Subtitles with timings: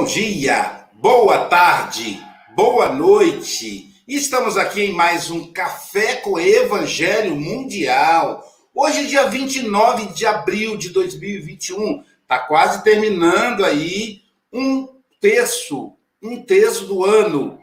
[0.00, 2.18] Bom dia, boa tarde,
[2.56, 3.92] boa noite.
[4.08, 8.42] Estamos aqui em mais um Café com Evangelho Mundial.
[8.74, 12.02] Hoje, dia 29 de abril de 2021.
[12.22, 14.88] Está quase terminando aí um
[15.20, 17.60] terço, um terço do ano.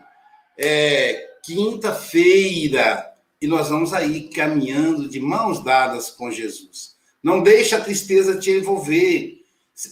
[0.55, 3.03] É quinta-feira.
[3.41, 6.97] E nós vamos aí caminhando de mãos dadas com Jesus.
[7.23, 9.36] Não deixe a tristeza te envolver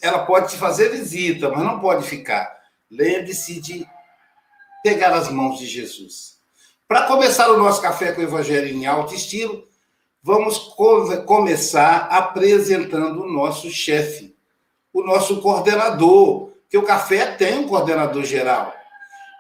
[0.02, 2.60] ela pode te fazer visita, mas não pode ficar.
[2.90, 3.88] Lembre-se de
[4.84, 6.40] pegar as mãos de Jesus.
[6.88, 9.68] Para começar o nosso café com o Evangelho em alto estilo,
[10.22, 10.58] vamos
[11.26, 14.36] começar apresentando o nosso chefe,
[14.94, 18.74] o nosso coordenador, que o café tem um coordenador geral.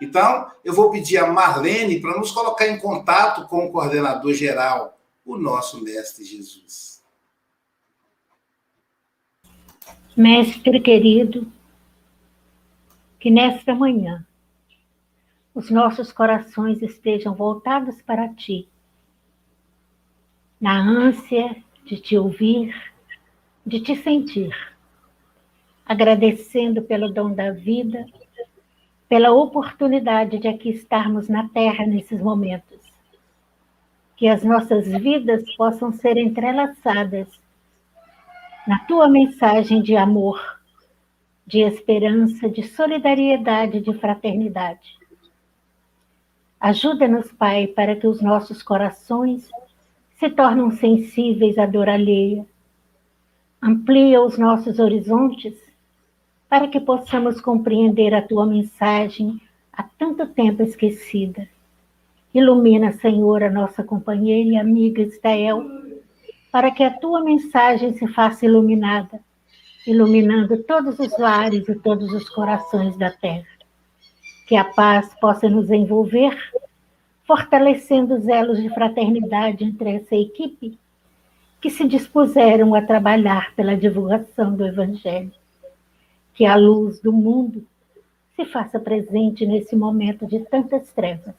[0.01, 4.97] Então, eu vou pedir a Marlene para nos colocar em contato com o coordenador geral,
[5.25, 6.94] o nosso mestre Jesus.
[10.17, 11.45] Mestre querido,
[13.19, 14.25] que nesta manhã
[15.53, 18.65] os nossos corações estejam voltados para ti,
[20.59, 22.73] na ânsia de te ouvir,
[23.65, 24.55] de te sentir,
[25.85, 28.05] agradecendo pelo dom da vida,
[29.09, 32.79] pela oportunidade de aqui estarmos na Terra nesses momentos.
[34.15, 37.27] Que as nossas vidas possam ser entrelaçadas
[38.67, 40.59] na tua mensagem de amor,
[41.45, 44.97] de esperança, de solidariedade, de fraternidade.
[46.59, 49.49] Ajuda-nos, Pai, para que os nossos corações
[50.17, 52.45] se tornem sensíveis à dor alheia.
[53.61, 55.53] Amplia os nossos horizontes
[56.49, 59.39] para que possamos compreender a tua mensagem
[59.71, 61.47] há tanto tempo esquecida.
[62.33, 65.84] Ilumina, Senhor, a nossa companheira e amiga Estael
[66.55, 69.19] para que a tua mensagem se faça iluminada,
[69.85, 73.45] iluminando todos os lares e todos os corações da terra.
[74.47, 76.33] Que a paz possa nos envolver,
[77.27, 80.79] fortalecendo os elos de fraternidade entre essa equipe
[81.59, 85.33] que se dispuseram a trabalhar pela divulgação do Evangelho.
[86.33, 87.67] Que a luz do mundo
[88.33, 91.35] se faça presente nesse momento de tantas trevas.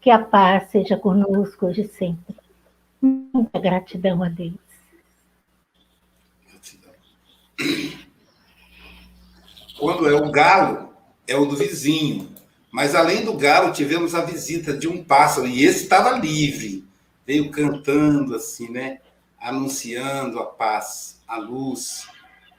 [0.00, 2.40] Que a paz seja conosco hoje e sempre.
[3.00, 4.54] Muita gratidão a Deus.
[6.48, 6.92] Gratidão.
[9.78, 10.92] Quando é o galo,
[11.26, 12.34] é o do vizinho.
[12.70, 16.84] Mas além do galo, tivemos a visita de um pássaro, e esse estava livre.
[17.26, 19.00] Veio cantando assim, né?
[19.40, 22.06] Anunciando a paz, a luz,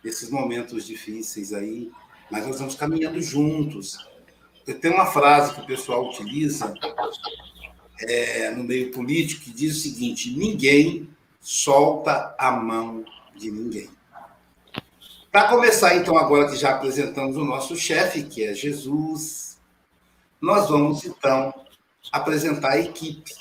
[0.03, 1.91] nesses momentos difíceis aí.
[2.29, 3.97] Mas nós vamos caminhando juntos.
[4.79, 6.73] Tem uma frase que o pessoal utiliza
[8.01, 13.03] é, no meio político que diz o seguinte: ninguém solta a mão
[13.35, 13.89] de ninguém.
[15.31, 19.57] Para começar, então, agora que já apresentamos o nosso chefe, que é Jesus,
[20.41, 21.53] nós vamos então
[22.11, 23.31] apresentar a equipe.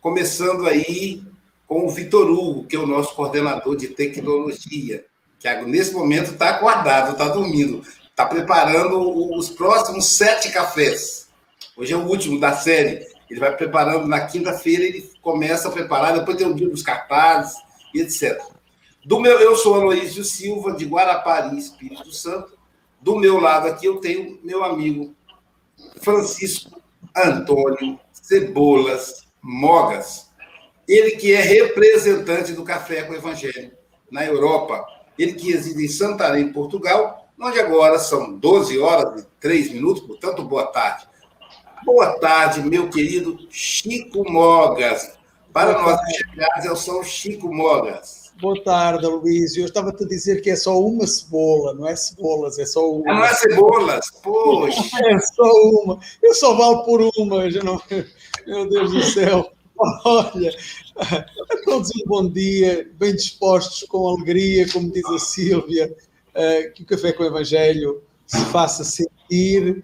[0.00, 1.22] Começando aí
[1.66, 5.04] com o Vitor Hugo, que é o nosso coordenador de tecnologia,
[5.40, 11.28] que nesse momento está acordado, está dormindo, está preparando os próximos sete cafés.
[11.76, 13.11] Hoje é o último da série.
[13.32, 17.56] Ele vai preparando na quinta-feira, ele começa a preparar, depois tem o dia dos cartazes
[17.94, 18.38] e etc.
[19.06, 22.58] Do meu, eu sou Aloysio Silva, de Guarapari, Espírito Santo.
[23.00, 25.14] Do meu lado aqui eu tenho meu amigo
[26.02, 26.78] Francisco
[27.16, 30.30] Antônio Cebolas Mogas.
[30.86, 33.72] Ele que é representante do Café com o Evangelho
[34.10, 34.86] na Europa.
[35.18, 40.44] Ele que reside em Santarém, Portugal, onde agora são 12 horas e 3 minutos, portanto,
[40.44, 41.10] boa tarde.
[41.84, 45.18] Boa tarde, meu querido Chico Mogas.
[45.52, 48.32] Para nós chegados, eu sou o Chico Mogas.
[48.40, 49.56] Boa tarde, Luiz.
[49.56, 53.12] Eu estava a dizer que é só uma cebola, não é cebolas, é só uma.
[53.12, 54.80] Não é cebolas, poxa.
[55.06, 55.98] É só uma.
[56.22, 57.80] Eu só valo por uma, já não.
[58.46, 59.50] Meu Deus do céu.
[60.04, 60.54] Olha,
[60.96, 65.92] a todos um bom dia, bem dispostos, com alegria, como diz a Sílvia,
[66.34, 69.82] eh, que o Café com o Evangelho se faça sentir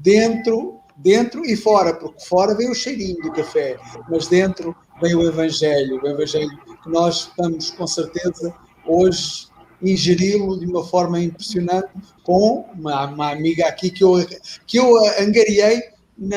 [0.00, 3.78] dentro dentro e fora, porque fora vem o cheirinho do café,
[4.10, 6.50] mas dentro vem o Evangelho, o Evangelho
[6.82, 8.52] que nós estamos com certeza
[8.84, 9.48] hoje
[9.80, 11.88] ingeri-lo de uma forma impressionante
[12.24, 14.14] com uma, uma, amiga aqui que eu,
[14.66, 15.82] que eu angariei
[16.16, 16.36] na,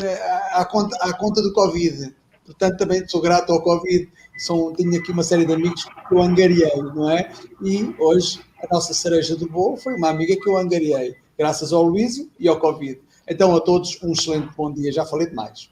[0.00, 2.14] na, à, conta, à conta do Covid.
[2.44, 4.08] Portanto, também sou grato ao Covid.
[4.38, 7.30] São, tenho aqui uma série de amigos que eu angariei, não é?
[7.64, 11.82] E hoje a nossa cereja do bolo foi uma amiga que eu angariei, graças ao
[11.82, 13.00] Luísio e ao Covid.
[13.30, 14.90] Então, a todos, um excelente bom dia.
[14.90, 15.70] Já falei demais.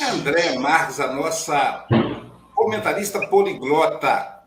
[0.00, 1.86] André Marques, a nossa
[2.54, 4.44] comentarista poliglota,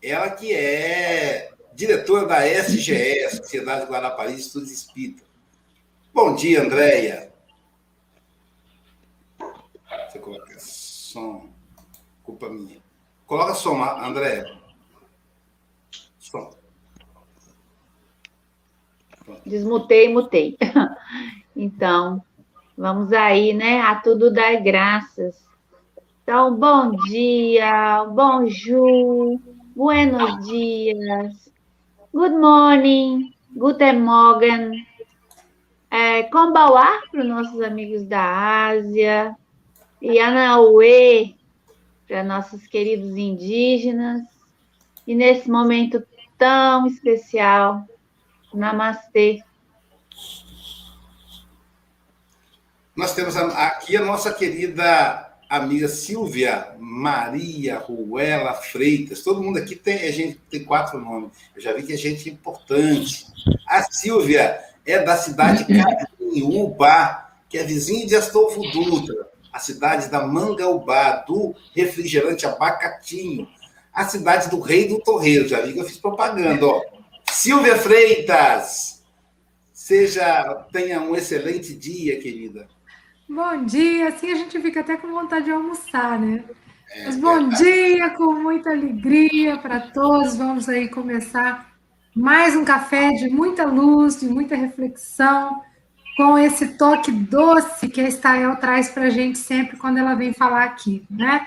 [0.00, 5.24] ela que é diretora da SGE, Sociedade Guarapari de Estudos Espírita.
[6.14, 7.32] Bom dia, Andréia.
[10.08, 11.48] Você coloca som.
[12.22, 12.80] Culpa minha.
[13.26, 14.56] Coloca som, Andréia.
[16.18, 16.50] Som.
[19.46, 20.56] Desmutei, mutei.
[21.60, 22.22] Então,
[22.76, 23.80] vamos aí, né?
[23.80, 25.44] A tudo dar graças.
[26.22, 29.40] Então, bom dia, bonjour,
[29.74, 31.50] buenos dias,
[32.12, 34.86] good morning, guten morgen,
[35.90, 39.34] é, Kombawa para os nossos amigos da Ásia,
[40.02, 41.34] e Anauê
[42.06, 44.22] para nossos queridos indígenas,
[45.06, 46.04] e nesse momento
[46.36, 47.86] tão especial,
[48.52, 49.42] Namastê.
[52.96, 59.22] Nós temos aqui a nossa querida amiga Silvia Maria Ruela Freitas.
[59.22, 61.30] Todo mundo aqui tem, a gente tem quatro nomes.
[61.54, 63.26] Eu já vi que é gente importante.
[63.66, 70.08] A Silvia é da cidade de Carinhuba, que é vizinha de Astolfo Dutra, a cidade
[70.08, 73.48] da Mangaubá, do refrigerante Abacatinho,
[73.92, 75.48] a cidade do Rei do Torreiro.
[75.48, 76.82] Já vi que eu fiz propaganda, ó.
[77.38, 79.04] Silvia Freitas,
[79.72, 82.66] seja tenha um excelente dia, querida.
[83.28, 86.42] Bom dia, assim a gente fica até com vontade de almoçar, né?
[86.90, 90.36] É, Mas bom dia, com muita alegria para todos.
[90.36, 91.72] Vamos aí começar
[92.12, 95.62] mais um café de muita luz, de muita reflexão,
[96.16, 100.32] com esse toque doce que a Estael traz para a gente sempre quando ela vem
[100.32, 101.46] falar aqui, né?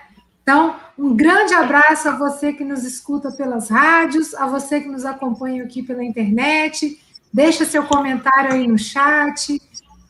[0.52, 5.06] Então, um grande abraço a você que nos escuta pelas rádios, a você que nos
[5.06, 7.02] acompanha aqui pela internet.
[7.32, 9.62] Deixa seu comentário aí no chat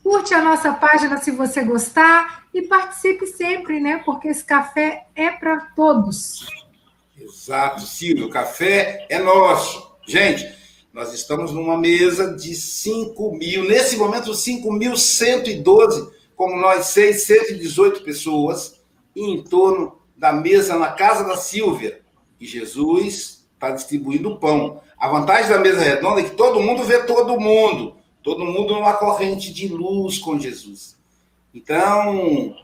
[0.01, 4.01] Curte a nossa página se você gostar e participe sempre, né?
[4.03, 6.43] Porque esse café é para todos.
[7.15, 8.25] Exato, Cílio.
[8.25, 9.95] O café é nosso.
[10.07, 10.51] Gente,
[10.91, 18.81] nós estamos numa mesa de 5 mil, nesse momento 5.112, como nós, 618 pessoas,
[19.15, 21.99] em torno da mesa na casa da Silvia.
[22.39, 24.79] E Jesus está distribuindo pão.
[24.95, 27.95] A vantagem da mesa redonda é que todo mundo vê todo mundo.
[28.21, 30.95] Todo mundo numa corrente de luz com Jesus.
[31.51, 32.55] Então,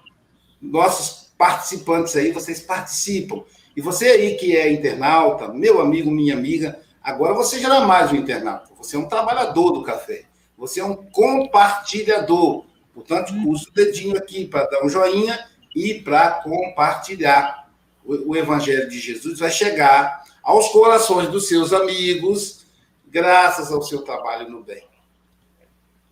[0.62, 3.42] nossos participantes aí, vocês participam.
[3.76, 7.86] E você aí que é internauta, meu amigo, minha amiga, agora você já não é
[7.88, 10.26] mais um internauta, você é um trabalhador do café.
[10.56, 12.66] Você é um compartilhador.
[12.94, 15.40] Portanto, usa o dedinho aqui para dar um joinha
[15.78, 17.70] e para compartilhar.
[18.04, 22.66] O, o Evangelho de Jesus vai chegar aos corações dos seus amigos,
[23.06, 24.84] graças ao seu trabalho no bem.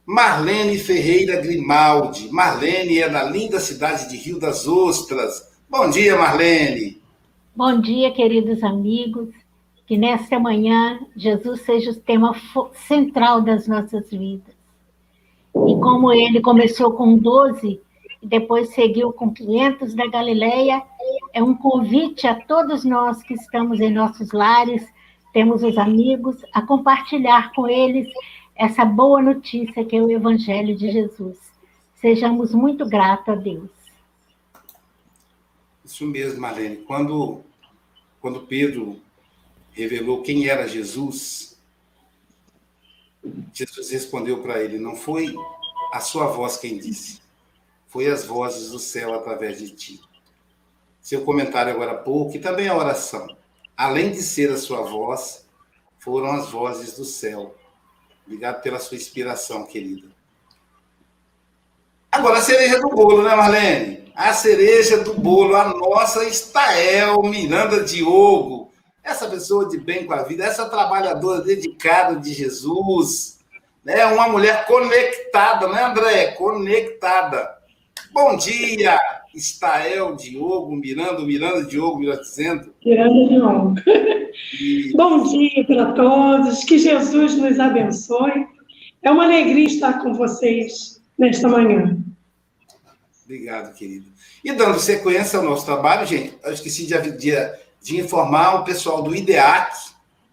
[0.06, 2.30] Marlene Ferreira Grimaldi.
[2.32, 5.58] Marlene é da linda cidade de Rio das Ostras.
[5.68, 7.02] Bom dia, Marlene.
[7.56, 9.30] Bom dia, queridos amigos.
[9.88, 12.36] Que nesta manhã Jesus seja o tema
[12.88, 14.54] central das nossas vidas.
[15.68, 17.82] E como ele começou com 12
[18.26, 20.82] depois seguiu com 500 da Galileia,
[21.32, 24.84] é um convite a todos nós que estamos em nossos lares,
[25.32, 28.08] temos os amigos, a compartilhar com eles
[28.56, 31.38] essa boa notícia que é o Evangelho de Jesus.
[31.96, 33.70] Sejamos muito gratos a Deus.
[35.84, 36.78] Isso mesmo, Marlene.
[36.78, 37.42] Quando,
[38.20, 39.00] quando Pedro
[39.72, 41.60] revelou quem era Jesus,
[43.54, 45.36] Jesus respondeu para ele: Não foi
[45.94, 47.22] a sua voz quem disse,
[47.96, 50.02] foi as vozes do céu através de ti.
[51.00, 53.26] Seu comentário agora há pouco, e também a oração.
[53.78, 55.46] Além de ser a sua voz,
[55.98, 57.56] foram as vozes do céu
[58.26, 60.10] Obrigado pela sua inspiração, querida.
[62.12, 64.12] Agora, a cereja do bolo, né, Marlene?
[64.14, 68.74] A cereja do bolo, a nossa Estael Miranda Diogo.
[69.02, 73.40] Essa pessoa de bem com a vida, essa trabalhadora dedicada de Jesus,
[73.86, 74.06] né?
[74.08, 76.32] uma mulher conectada, né, André?
[76.32, 77.55] Conectada.
[78.16, 78.98] Bom dia,
[79.36, 82.74] Estael Diogo, Miranda, Miranda Diogo, melhor dizendo.
[82.86, 83.76] Miranda Diogo.
[84.96, 88.48] Bom dia para todos, que Jesus nos abençoe.
[89.04, 91.98] É uma alegria estar com vocês nesta manhã.
[93.26, 94.06] Obrigado, querido.
[94.42, 97.34] E dando sequência ao nosso trabalho, gente, eu esqueci de, de,
[97.84, 99.76] de informar o pessoal do IDEAC,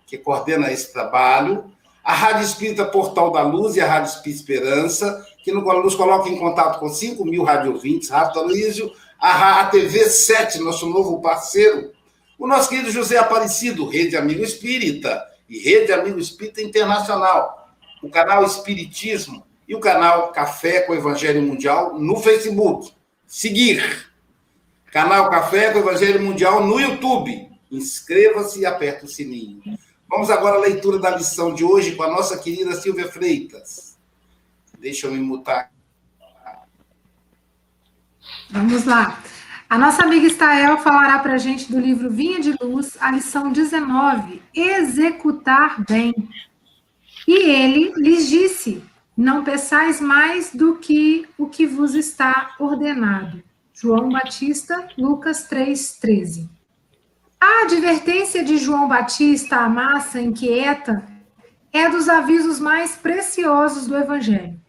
[0.06, 1.64] que coordena esse trabalho,
[2.02, 6.38] a Rádio Espírita Portal da Luz e a Rádio Espírita Esperança, que nos coloca em
[6.38, 11.92] contato com 5 mil radiovintes, Rádio Aloysio, a, TV 7, nosso novo parceiro,
[12.38, 17.68] o nosso querido José Aparecido, Rede Amigo Espírita e Rede Amigo Espírita Internacional,
[18.02, 22.92] o canal Espiritismo e o canal Café com Evangelho Mundial no Facebook.
[23.26, 24.10] Seguir.
[24.90, 27.48] Canal Café com Evangelho Mundial no YouTube.
[27.70, 29.62] Inscreva-se e aperte o sininho.
[30.12, 33.96] Vamos agora à leitura da lição de hoje com a nossa querida Silvia Freitas.
[34.78, 35.72] Deixa eu me mutar.
[38.50, 39.22] Vamos lá.
[39.70, 43.50] A nossa amiga Estael falará para a gente do livro Vinha de Luz, a lição
[43.52, 46.12] 19, Executar Bem.
[47.26, 48.84] E ele lhes disse:
[49.16, 53.42] Não peçais mais do que o que vos está ordenado.
[53.72, 56.50] João Batista, Lucas 3,13.
[57.44, 61.04] A advertência de João Batista à massa inquieta
[61.72, 64.60] é dos avisos mais preciosos do Evangelho.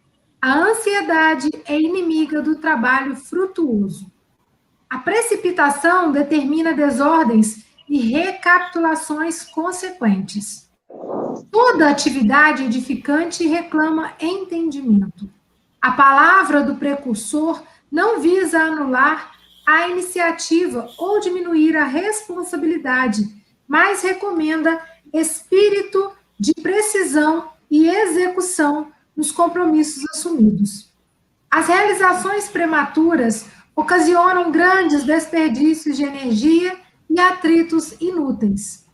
[0.42, 4.12] A ansiedade é inimiga do trabalho frutuoso.
[4.90, 10.68] A precipitação determina desordens e recapitulações consequentes.
[11.52, 15.30] Toda atividade edificante reclama entendimento.
[15.80, 17.62] A palavra do precursor
[17.92, 19.33] não visa anular
[19.66, 23.24] a iniciativa ou diminuir a responsabilidade,
[23.68, 24.82] mas recomenda
[25.14, 30.92] espírito de precisão e execução nos compromissos assumidos.
[31.50, 36.78] As realizações prematuras ocasionam grandes desperdícios de energia
[37.10, 38.86] e atritos inúteis.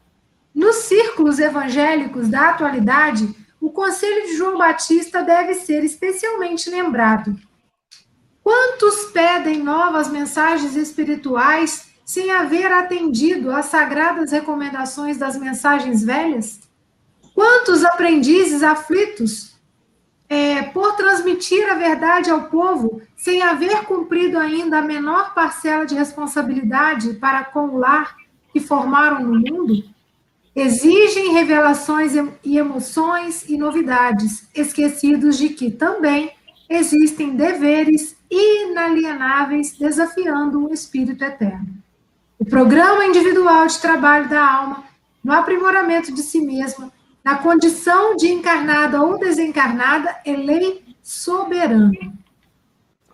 [0.53, 7.35] Nos círculos evangélicos da atualidade, o conselho de João Batista deve ser especialmente lembrado.
[8.49, 16.59] Quantos pedem novas mensagens espirituais sem haver atendido às sagradas recomendações das mensagens velhas?
[17.35, 19.55] Quantos aprendizes aflitos
[20.27, 25.93] é, por transmitir a verdade ao povo sem haver cumprido ainda a menor parcela de
[25.93, 28.15] responsabilidade para com o lar
[28.51, 29.83] que formaram no mundo?
[30.55, 32.13] exigem revelações
[32.43, 36.31] e emoções e novidades, esquecidos de que também
[36.67, 41.67] existem deveres inalienáveis desafiando o espírito eterno.
[42.37, 44.83] O programa individual de trabalho da alma,
[45.23, 46.91] no aprimoramento de si mesma,
[47.23, 51.91] na condição de encarnada ou desencarnada, é lei soberana.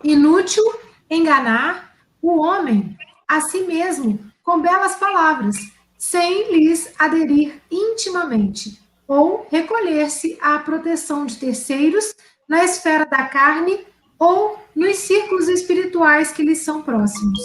[0.04, 0.62] Inútil
[1.10, 2.96] enganar o homem
[3.26, 5.56] a si mesmo com belas palavras,
[5.98, 12.14] sem lhes aderir intimamente, ou recolher-se à proteção de terceiros
[12.48, 13.84] na esfera da carne
[14.18, 17.38] ou nos círculos espirituais que lhes são próximos.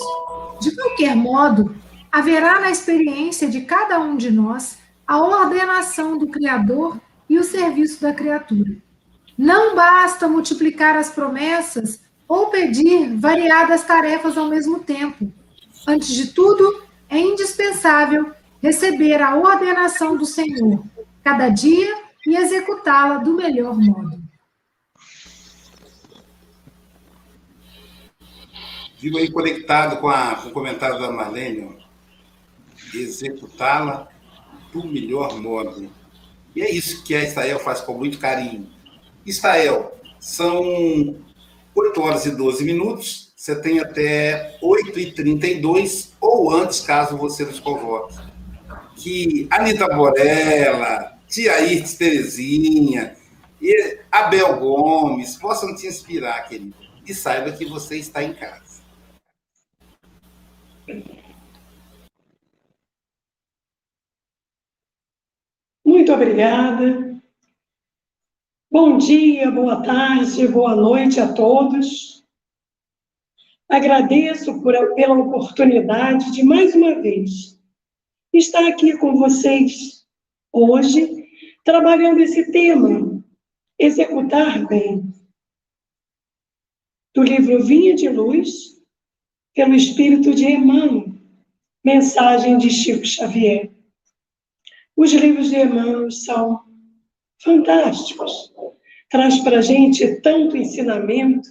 [0.62, 1.76] De qualquer modo,
[2.12, 7.00] haverá na experiência de cada um de nós a ordenação do Criador
[7.30, 8.76] e o serviço da criatura.
[9.38, 15.32] Não basta multiplicar as promessas ou pedir variadas tarefas ao mesmo tempo.
[15.88, 20.84] Antes de tudo, é indispensável receber a ordenação do Senhor
[21.24, 21.94] cada dia
[22.26, 24.21] e executá-la do melhor modo.
[29.02, 31.76] Vivo aí conectado com, a, com o comentário da Marlene,
[32.94, 34.08] executá-la
[34.72, 35.90] do melhor modo.
[36.56, 38.70] E é isso que a Israel faz com muito carinho.
[39.26, 41.16] Israel, são
[41.74, 48.32] 8 horas e 12 minutos, você tem até 8h32 ou antes, caso você nos convoque
[49.02, 53.16] que Anitta Borella, Tia Irtes Terezinha,
[53.60, 56.76] e Abel Gomes possam te inspirar, querido.
[57.06, 58.71] E saiba que você está em casa.
[65.86, 67.22] Muito obrigada.
[68.72, 72.26] Bom dia, boa tarde, boa noite a todos.
[73.70, 77.58] Agradeço por, pela oportunidade de, mais uma vez,
[78.34, 80.06] estar aqui com vocês
[80.52, 81.26] hoje,
[81.64, 83.24] trabalhando esse tema,
[83.80, 85.04] executar bem.
[87.14, 88.81] Do livro Vinha de Luz,
[89.54, 91.14] pelo Espírito de Emmanuel,
[91.84, 93.72] mensagem de Chico Xavier.
[94.96, 96.62] Os livros de Emmanuel são
[97.44, 98.54] fantásticos.
[99.10, 101.50] Traz para a gente tanto ensinamento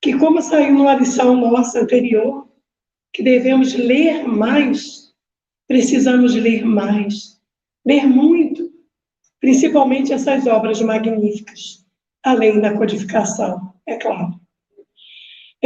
[0.00, 2.48] que, como saiu numa lição nossa anterior,
[3.12, 5.04] que devemos ler mais
[5.66, 7.40] Precisamos ler mais,
[7.86, 8.70] ler muito,
[9.40, 11.86] principalmente essas obras magníficas,
[12.22, 14.38] além da codificação, é claro.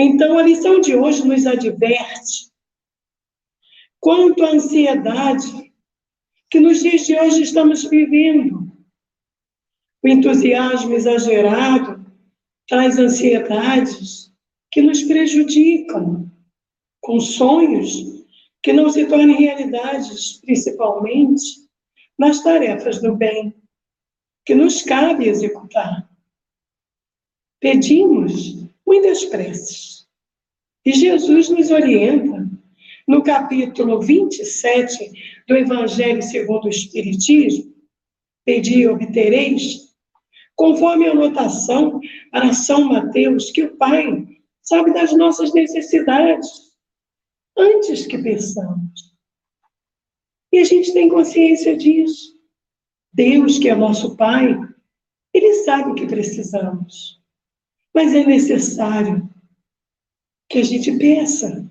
[0.00, 2.52] Então, a lição de hoje nos adverte
[3.98, 5.72] quanto à ansiedade
[6.48, 8.72] que nos dias de hoje estamos vivendo.
[10.00, 12.06] O entusiasmo exagerado
[12.68, 14.32] traz ansiedades
[14.70, 16.30] que nos prejudicam,
[17.00, 18.24] com sonhos
[18.62, 21.68] que não se tornem realidades, principalmente
[22.16, 23.52] nas tarefas do bem
[24.46, 26.08] que nos cabe executar.
[27.58, 30.08] Pedimos muitas preces
[30.82, 32.48] e Jesus nos orienta
[33.06, 35.12] no capítulo 27
[35.46, 37.74] do Evangelho segundo o Espiritismo,
[38.46, 39.94] pedi e obtereis,
[40.56, 44.26] conforme a anotação para São Mateus, que o Pai
[44.62, 46.48] sabe das nossas necessidades
[47.58, 49.14] antes que pensamos.
[50.50, 52.34] E a gente tem consciência disso.
[53.12, 54.58] Deus, que é nosso Pai,
[55.34, 57.17] Ele sabe o que precisamos.
[57.94, 59.28] Mas é necessário
[60.48, 61.70] que a gente peça.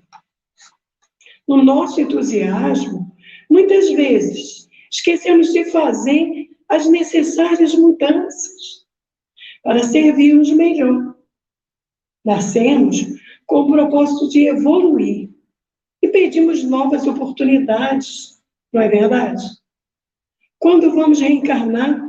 [1.46, 3.10] No nosso entusiasmo,
[3.50, 8.86] muitas vezes, esquecemos de fazer as necessárias mudanças
[9.62, 11.16] para servirmos melhor.
[12.24, 13.06] Nascemos
[13.46, 15.30] com o propósito de evoluir
[16.02, 19.42] e pedimos novas oportunidades, não é verdade?
[20.58, 22.08] Quando vamos reencarnar,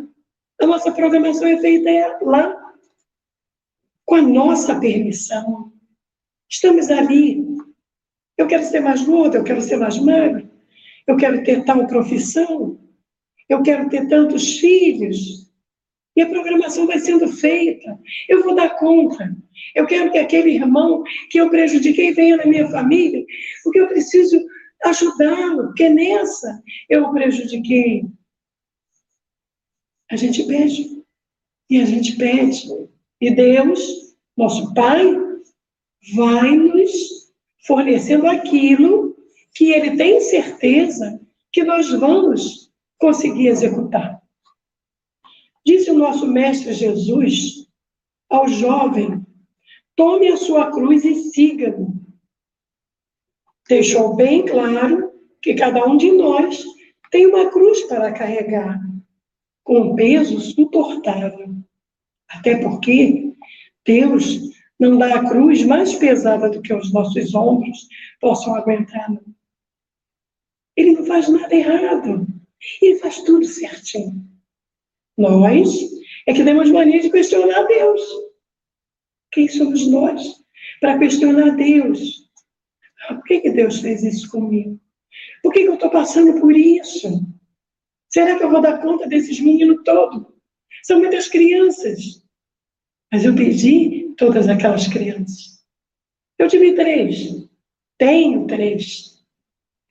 [0.62, 2.59] a nossa programação é feita lá,
[4.10, 5.72] com a nossa permissão.
[6.50, 7.46] Estamos ali.
[8.36, 10.50] Eu quero ser mais gordo, eu quero ser mais magro,
[11.06, 12.80] eu quero ter tal profissão,
[13.48, 15.48] eu quero ter tantos filhos.
[16.16, 18.00] E a programação vai sendo feita.
[18.28, 19.32] Eu vou dar conta.
[19.76, 23.24] Eu quero que aquele irmão que eu prejudiquei venha na minha família,
[23.64, 24.44] porque eu preciso
[24.86, 28.06] ajudá-lo, porque nessa eu o prejudiquei.
[30.10, 31.04] A gente pede.
[31.70, 32.68] E a gente pede.
[33.22, 35.06] E Deus, nosso Pai,
[36.16, 36.92] vai nos
[37.66, 39.16] fornecendo aquilo
[39.54, 41.20] que Ele tem certeza
[41.52, 44.22] que nós vamos conseguir executar.
[45.66, 47.68] Disse o nosso Mestre Jesus
[48.30, 49.26] ao jovem:
[49.96, 52.00] tome a sua cruz e siga-me.
[53.68, 56.64] Deixou bem claro que cada um de nós
[57.12, 58.80] tem uma cruz para carregar,
[59.64, 61.56] com peso suportável.
[62.30, 63.34] Até porque
[63.86, 64.40] Deus
[64.80, 67.88] não dá a cruz mais pesada do que os nossos ombros
[68.22, 69.10] possam aguentar.
[70.76, 72.28] Ele não faz nada errado.
[72.82, 74.26] Ele faz tudo certinho.
[75.18, 75.70] Nós
[76.26, 78.02] é que temos mania de questionar Deus.
[79.32, 80.22] Quem somos nós
[80.80, 82.30] para questionar Deus?
[83.08, 84.80] Por que, que Deus fez isso comigo?
[85.42, 87.26] Por que, que eu estou passando por isso?
[88.10, 90.39] Será que eu vou dar conta desses meninos todos?
[90.84, 92.24] São muitas crianças.
[93.12, 95.64] Mas eu perdi todas aquelas crianças.
[96.38, 97.50] Eu tive três.
[97.98, 99.24] Tenho três.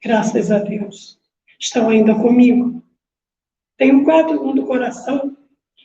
[0.02, 1.18] Graças a Deus
[1.58, 2.82] estão ainda comigo.
[3.76, 5.36] Tenho quatro, um do coração,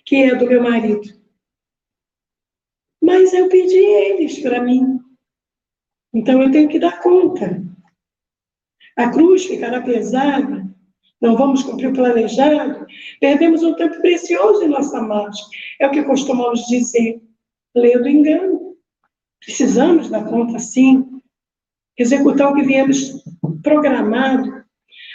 [0.06, 1.02] que é do meu marido.
[3.02, 5.00] Mas eu pedi eles para mim.
[6.14, 7.62] Então eu tenho que dar conta.
[8.96, 10.73] A cruz ficará pesada,
[11.24, 12.86] não vamos cumprir o planejado,
[13.22, 15.44] perdemos um tempo precioso em nossa marcha.
[15.80, 17.22] É o que costumamos dizer,
[17.74, 18.76] lendo engano.
[19.44, 21.06] Precisamos dar conta, sim,
[21.98, 23.24] executar o que viemos
[23.64, 24.64] programado,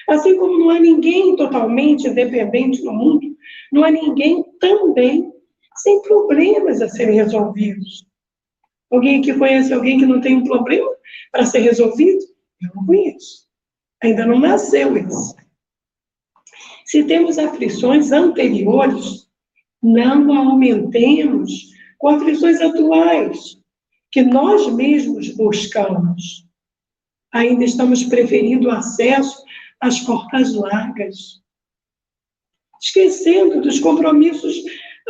[0.09, 3.37] Assim como não há ninguém totalmente independente no mundo,
[3.71, 5.31] não há ninguém também
[5.77, 8.07] sem problemas a serem resolvidos.
[8.91, 10.89] Alguém que conhece alguém que não tem um problema
[11.31, 12.25] para ser resolvido?
[12.63, 13.47] Eu não conheço.
[14.03, 15.48] Ainda não nasceu esse.
[16.89, 19.29] Se temos aflições anteriores,
[19.83, 23.59] não aumentemos com aflições atuais,
[24.11, 26.47] que nós mesmos buscamos.
[27.31, 29.45] Ainda estamos preferindo acesso
[29.83, 31.43] as portas largas,
[32.81, 34.57] esquecendo dos compromissos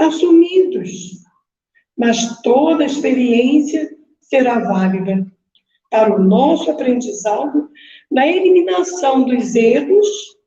[0.01, 1.23] assumidos.
[1.97, 3.89] Mas toda experiência
[4.21, 5.25] será válida
[5.93, 7.71] para o nosso aprendizado
[8.11, 10.38] na eliminação dos erros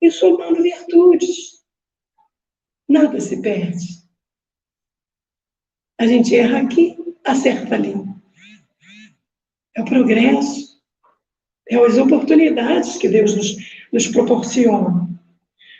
[0.00, 1.64] e somando virtudes.
[2.88, 4.00] Nada se perde.
[5.98, 7.94] A gente erra aqui, acerta ali.
[9.76, 10.70] É o progresso
[11.70, 13.56] é as oportunidades que Deus nos,
[13.92, 15.08] nos proporciona.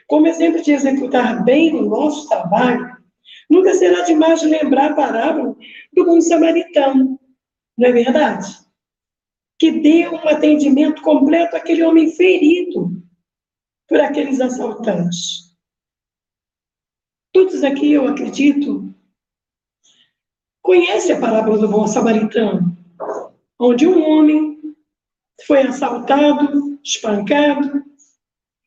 [0.06, 2.96] Como exemplo de executar bem o nosso trabalho,
[3.50, 5.56] nunca será demais lembrar a parábola
[5.92, 7.18] do bom samaritano,
[7.76, 8.56] não é verdade?
[9.58, 13.02] Que deu um atendimento completo àquele homem ferido
[13.90, 15.52] por aqueles assaltantes.
[17.32, 18.94] Todos aqui, eu acredito,
[20.62, 22.76] conhecem a parábola do bom samaritano,
[23.58, 24.60] onde um homem
[25.44, 27.84] foi assaltado, espancado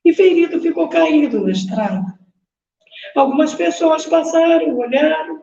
[0.04, 2.20] e ferido ficou caído na estrada.
[3.16, 5.42] Algumas pessoas passaram, olharam,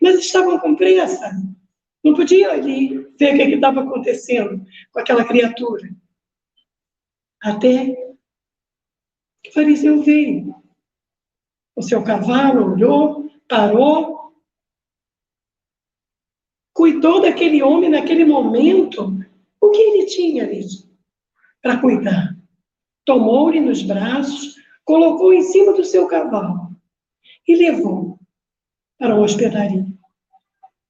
[0.00, 1.32] mas estavam com pressa.
[2.04, 5.88] Não podiam ali ver o que estava acontecendo com aquela criatura.
[7.42, 8.15] Até
[9.48, 10.54] o fariseu veio.
[11.74, 14.32] O seu cavalo olhou, parou,
[16.72, 19.12] cuidou daquele homem naquele momento
[19.60, 20.86] o que ele tinha ali?
[21.66, 22.36] para cuidar.
[23.04, 24.54] Tomou-lhe nos braços,
[24.84, 26.76] colocou em cima do seu cavalo
[27.46, 28.20] e levou
[28.96, 29.84] para a hospedaria.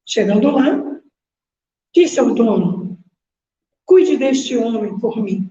[0.06, 1.00] Chegando lá,
[1.94, 2.98] disse ao dono:
[3.86, 5.50] Cuide deste homem por mim.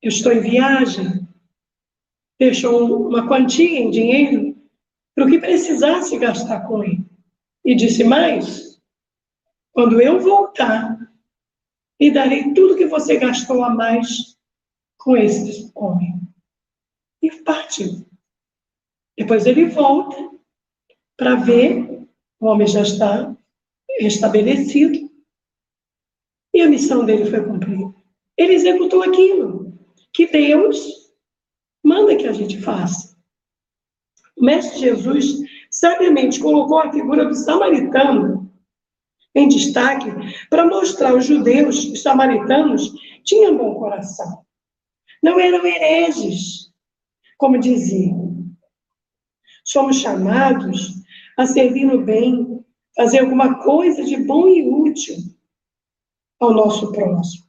[0.00, 1.19] Eu estou em viagem.
[2.40, 4.56] Deixou uma quantia em dinheiro
[5.14, 7.04] para o que precisasse gastar com ele.
[7.62, 8.80] E disse mais:
[9.72, 10.98] Quando eu voltar,
[12.00, 14.38] lhe darei tudo que você gastou a mais
[14.96, 16.18] com esse homem.
[17.20, 18.06] E partiu.
[19.18, 20.16] Depois ele volta
[21.18, 22.08] para ver,
[22.40, 23.36] o homem já está
[23.98, 25.10] estabelecido,
[26.54, 27.94] e a missão dele foi cumprida.
[28.34, 29.78] Ele executou aquilo
[30.10, 30.99] que Deus
[31.90, 33.16] manda que a gente faça.
[34.36, 35.40] O Mestre Jesus
[35.72, 38.48] sabiamente colocou a figura do samaritano
[39.34, 40.08] em destaque
[40.48, 42.92] para mostrar aos judeus que os samaritanos
[43.24, 44.44] tinham bom coração.
[45.20, 46.72] Não eram hereges,
[47.36, 48.46] como diziam.
[49.64, 50.94] Somos chamados
[51.36, 52.64] a servir no bem,
[52.96, 55.16] fazer alguma coisa de bom e útil
[56.38, 57.44] ao nosso próximo.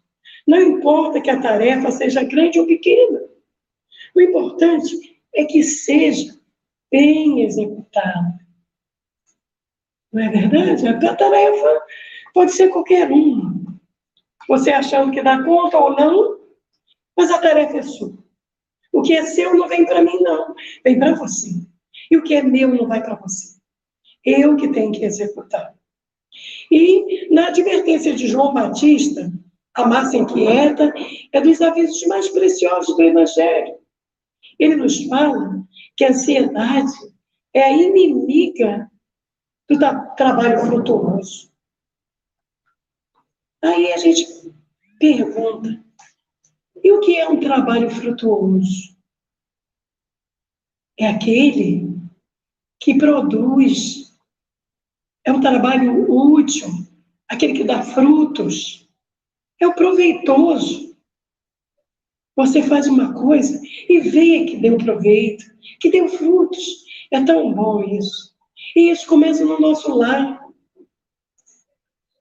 [0.48, 3.31] Não importa que a tarefa seja grande ou pequena.
[4.16, 6.34] O importante é que seja
[6.92, 8.40] bem executada.
[10.12, 10.88] Não é verdade?
[10.88, 11.86] A tarefa
[12.34, 13.62] pode ser qualquer uma.
[14.48, 16.40] Você achando que dá conta ou não,
[17.18, 18.14] mas a tarefa é sua.
[18.92, 20.54] O que é seu não vem para mim, não.
[20.84, 21.50] Vem para você.
[22.10, 23.58] E o que é meu não vai para você.
[24.26, 25.74] Eu que tenho que executar.
[26.70, 29.32] E na advertência de João Batista,
[29.74, 30.94] a massa inquieta
[31.32, 33.81] é dos avisos mais preciosos do Evangelho.
[34.62, 35.66] Ele nos fala
[35.98, 36.94] que a ansiedade
[37.52, 38.92] é a inimiga
[39.68, 39.80] do
[40.16, 41.52] trabalho frutuoso.
[43.64, 44.28] Aí a gente
[45.00, 45.84] pergunta:
[46.84, 48.96] e o que é um trabalho frutuoso?
[51.00, 52.00] É aquele
[52.80, 54.16] que produz,
[55.26, 56.68] é um trabalho útil,
[57.28, 58.88] aquele que dá frutos,
[59.60, 60.91] é o proveitoso.
[62.36, 65.44] Você faz uma coisa e vê que deu proveito,
[65.80, 66.84] que deu frutos.
[67.12, 68.32] É tão bom isso.
[68.76, 70.40] E isso começa no nosso lar.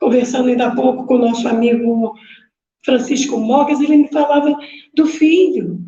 [0.00, 2.14] Conversando ainda há pouco com o nosso amigo
[2.84, 4.56] Francisco Mogas, ele me falava
[4.94, 5.80] do filho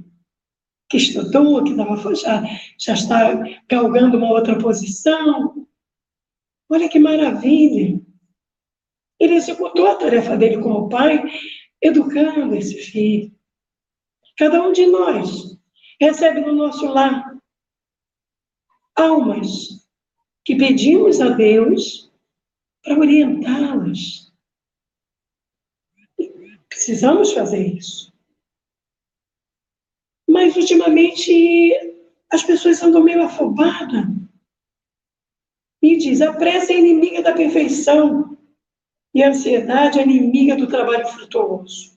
[0.89, 2.45] que estudou, que tava, já,
[2.79, 5.67] já está galgando uma outra posição.
[6.71, 7.99] Olha que maravilha!
[9.19, 11.23] Ele executou a tarefa dele como pai,
[11.81, 13.33] educando esse filho.
[14.43, 15.57] Cada um de nós
[16.01, 17.39] recebe no nosso lar
[18.97, 19.87] almas
[20.45, 22.13] que pedimos a Deus
[22.83, 24.33] para orientá-las.
[26.69, 28.13] Precisamos fazer isso.
[30.29, 31.73] Mas ultimamente
[32.29, 34.07] as pessoas andam meio afobadas.
[35.81, 38.37] E diz: a pressa é inimiga da perfeição
[39.15, 41.92] e a ansiedade é inimiga do trabalho frutuoso.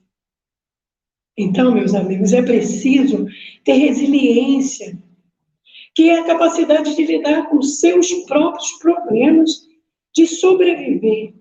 [1.36, 3.26] Então, meus amigos, é preciso
[3.62, 4.98] ter resiliência,
[5.94, 9.50] que é a capacidade de lidar com seus próprios problemas,
[10.14, 11.34] de sobreviver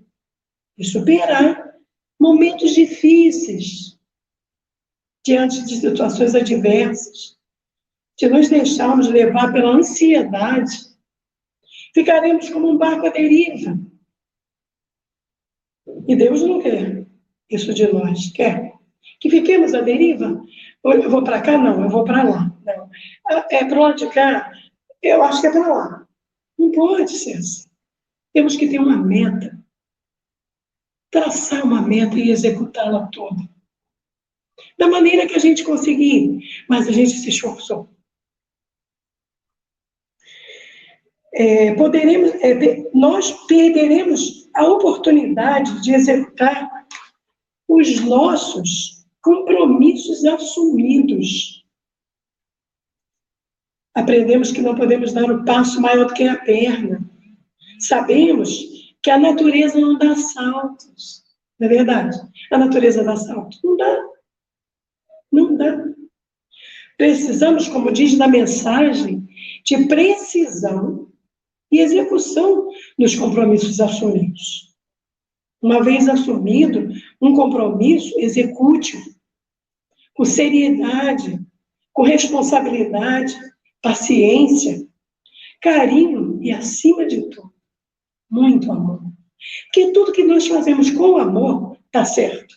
[0.78, 1.76] e superar
[2.20, 3.98] momentos difíceis
[5.26, 7.38] diante de situações adversas.
[8.20, 10.76] Se nos deixarmos levar pela ansiedade,
[11.94, 13.80] ficaremos como um barco à deriva.
[16.08, 17.06] E Deus não quer
[17.50, 18.65] isso de nós, quer
[19.20, 20.42] que fiquemos à deriva.
[20.84, 21.58] Eu vou para cá?
[21.58, 22.52] Não, eu vou para lá.
[22.64, 22.90] Não.
[23.50, 24.52] É para lado de cá?
[25.02, 26.08] Eu acho que é para lá.
[26.58, 27.70] Não pode ser assim.
[28.34, 29.58] Temos que ter uma meta.
[31.12, 33.42] Traçar uma meta e executá-la toda.
[34.78, 36.40] Da maneira que a gente conseguir,
[36.70, 37.90] mas a gente se esforçou.
[41.34, 46.70] É, poderemos, é, nós perderemos a oportunidade de executar
[47.68, 48.95] os nossos
[49.26, 51.66] compromissos assumidos.
[53.96, 57.02] Aprendemos que não podemos dar o um passo maior do que a perna.
[57.80, 58.56] Sabemos
[59.02, 61.24] que a natureza não dá saltos.
[61.60, 62.16] Não é verdade?
[62.52, 63.60] A natureza dá saltos.
[63.64, 64.04] Não dá.
[65.32, 65.84] Não dá.
[66.96, 69.28] Precisamos, como diz na mensagem,
[69.66, 71.12] de precisão
[71.72, 74.65] e execução dos compromissos assumidos.
[75.62, 76.90] Uma vez assumido
[77.22, 79.02] um compromisso, execute-o
[80.14, 81.40] com seriedade,
[81.92, 83.36] com responsabilidade,
[83.82, 84.88] paciência,
[85.62, 87.54] carinho e, acima de tudo,
[88.30, 89.02] muito amor.
[89.66, 92.56] Porque tudo que nós fazemos com amor está certo.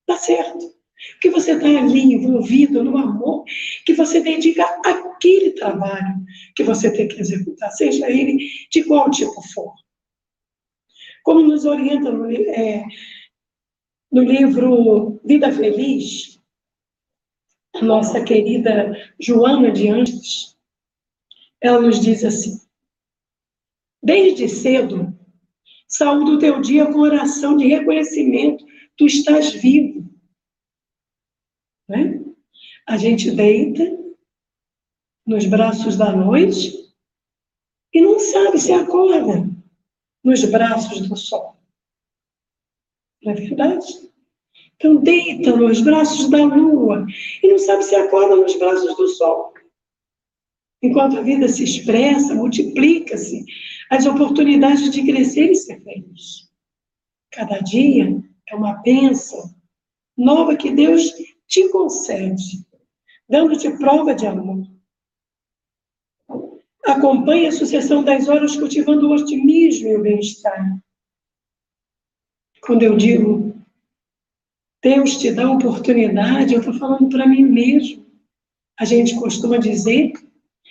[0.00, 0.80] Está certo.
[1.20, 3.44] que você está ali envolvido no amor,
[3.86, 6.22] que você dedica aquele trabalho
[6.54, 8.38] que você tem que executar, seja ele
[8.70, 9.72] de qual tipo for.
[11.22, 12.84] Como nos orienta no, é,
[14.10, 16.40] no livro Vida Feliz,
[17.74, 20.58] a nossa querida Joana de Anjos,
[21.60, 22.60] ela nos diz assim:
[24.02, 25.16] Desde cedo,
[25.86, 28.64] saúde o teu dia com oração de reconhecimento,
[28.96, 30.08] tu estás vivo.
[31.88, 32.20] Né?
[32.86, 33.98] A gente deita
[35.26, 36.72] nos braços da noite
[37.92, 39.59] e não sabe se acorda
[40.24, 41.56] nos braços do sol.
[43.22, 44.10] Não é verdade?
[44.76, 47.06] Então, deita nos braços da lua
[47.42, 49.52] e não sabe se acorda nos braços do sol.
[50.82, 53.44] Enquanto a vida se expressa, multiplica-se,
[53.90, 56.48] as oportunidades de crescer e ser feliz.
[57.30, 59.54] Cada dia é uma bênção
[60.16, 61.12] nova que Deus
[61.46, 62.64] te concede,
[63.28, 64.49] dando-te prova de amor.
[66.90, 70.82] Acompanhe a sucessão das horas cultivando o otimismo e o bem-estar.
[72.62, 73.54] Quando eu digo
[74.82, 78.04] Deus te dá oportunidade, eu estou falando para mim mesmo.
[78.78, 80.14] A gente costuma dizer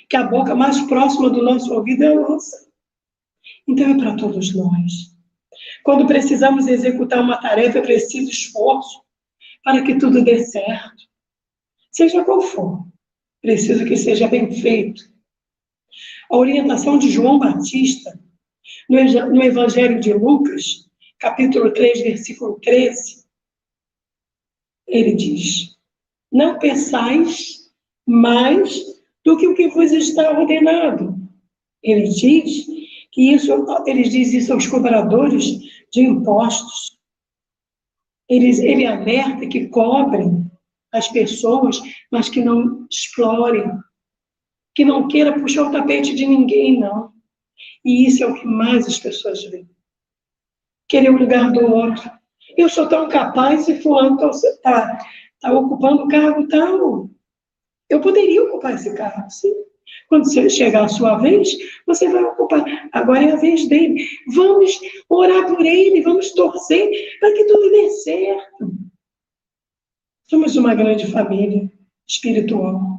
[0.09, 2.67] que a boca mais próxima do nosso ouvido é a nossa.
[3.65, 5.15] Então é para todos nós.
[5.83, 9.03] Quando precisamos executar uma tarefa, é preciso esforço
[9.63, 11.03] para que tudo dê certo.
[11.91, 12.85] Seja qual for,
[13.41, 15.18] preciso que seja bem feito.
[16.29, 18.19] A orientação de João Batista,
[18.87, 20.87] no Evangelho de Lucas,
[21.19, 23.25] capítulo 3, versículo 13,
[24.87, 25.77] ele diz:
[26.31, 27.71] Não pensais
[28.05, 28.83] mais
[29.23, 31.15] do que o que vos está ordenado.
[31.83, 32.65] Ele diz
[33.11, 33.51] que isso,
[33.85, 35.59] ele diz isso aos cobradores
[35.91, 36.97] de impostos.
[38.27, 40.49] Ele alerta que cobrem
[40.91, 41.79] as pessoas,
[42.11, 43.63] mas que não explorem,
[44.75, 47.11] que não queira puxar o tapete de ninguém, não.
[47.83, 49.69] E isso é o que mais as pessoas veem.
[50.87, 52.09] Querer o lugar do outro.
[52.57, 55.05] Eu sou tão capaz e fulano está tá,
[55.39, 57.09] tá ocupando o cargo tal.
[57.89, 59.53] Eu poderia ocupar esse cargo, sim.
[60.07, 61.49] Quando chegar a sua vez,
[61.85, 62.63] você vai ocupar.
[62.91, 64.05] Agora é a vez dele.
[64.33, 68.71] Vamos orar por ele, vamos torcer para que tudo dê certo.
[70.27, 71.71] Somos uma grande família
[72.07, 72.98] espiritual.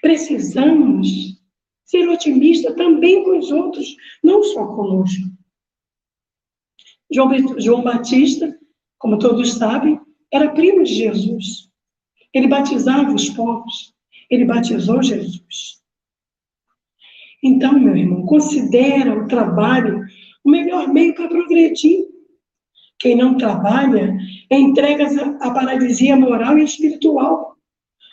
[0.00, 1.40] Precisamos
[1.84, 5.28] ser otimistas também com os outros, não só conosco.
[7.12, 8.56] João, João Batista,
[8.98, 10.00] como todos sabem,
[10.32, 11.68] era primo de Jesus.
[12.32, 13.92] Ele batizava os povos.
[14.30, 15.80] Ele batizou Jesus.
[17.42, 20.04] Então, meu irmão, considera o trabalho
[20.44, 22.06] o melhor meio para progredir.
[22.98, 24.16] Quem não trabalha
[24.50, 25.06] entrega
[25.40, 27.56] a paralisia moral e espiritual.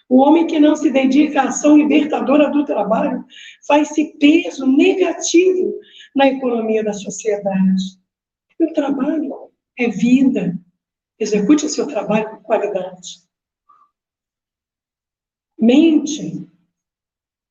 [0.09, 3.25] O homem que não se dedica à ação libertadora do trabalho
[3.67, 5.77] faz-se peso negativo
[6.15, 7.83] na economia da sociedade.
[8.59, 10.57] O trabalho é vida.
[11.19, 13.27] Execute o seu trabalho com qualidade.
[15.59, 16.47] Mente.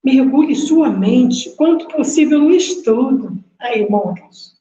[0.02, 3.44] Mergulhe sua mente, quanto possível, no estudo.
[3.58, 4.56] Aí, irmãos.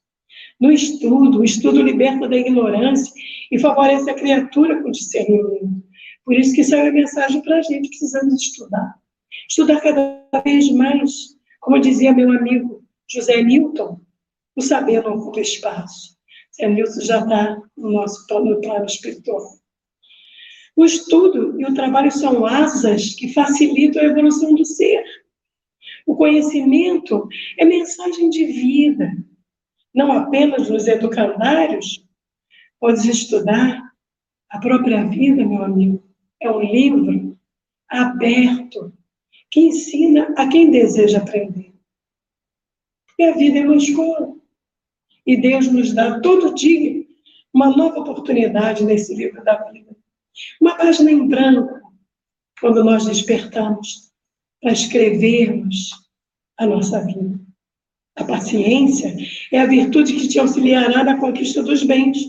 [0.60, 3.14] No estudo, o estudo liberta da ignorância
[3.52, 5.84] e favorece a criatura com discernimento.
[6.26, 8.96] Por isso que saiu a mensagem para a gente, precisamos estudar.
[9.48, 11.36] Estudar cada vez mais.
[11.62, 14.02] Como dizia meu amigo José Newton,
[14.56, 16.18] o saber não ocupa espaço.
[16.52, 19.42] José Newton já está no nosso plano, no plano espiritual.
[20.76, 25.04] O estudo e o trabalho são asas que facilitam a evolução do ser.
[26.06, 29.12] O conhecimento é mensagem de vida,
[29.94, 32.04] não apenas nos educandários.
[32.80, 33.82] Podes estudar
[34.50, 36.04] a própria vida, meu amigo.
[36.46, 37.36] É um livro
[37.90, 38.94] aberto
[39.50, 41.74] que ensina a quem deseja aprender.
[43.18, 44.36] E a vida é uma escola.
[45.26, 47.04] E Deus nos dá todo dia
[47.52, 49.98] uma nova oportunidade nesse livro da vida.
[50.62, 51.82] Uma página em branco,
[52.62, 54.12] quando nós despertamos
[54.62, 55.90] para escrevermos
[56.60, 57.40] a nossa vida.
[58.18, 59.18] A paciência
[59.52, 62.20] é a virtude que te auxiliará na conquista dos bens,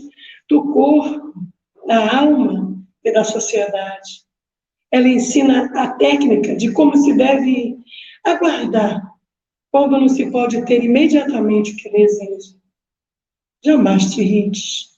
[0.49, 1.51] do corpo,
[1.85, 2.76] da alma
[3.07, 4.25] e da sociedade.
[4.91, 7.77] Ela ensina a técnica de como se deve
[8.23, 9.01] aguardar
[9.71, 12.55] quando não se pode ter imediatamente o que deseja.
[13.63, 14.97] Jamais te irrites.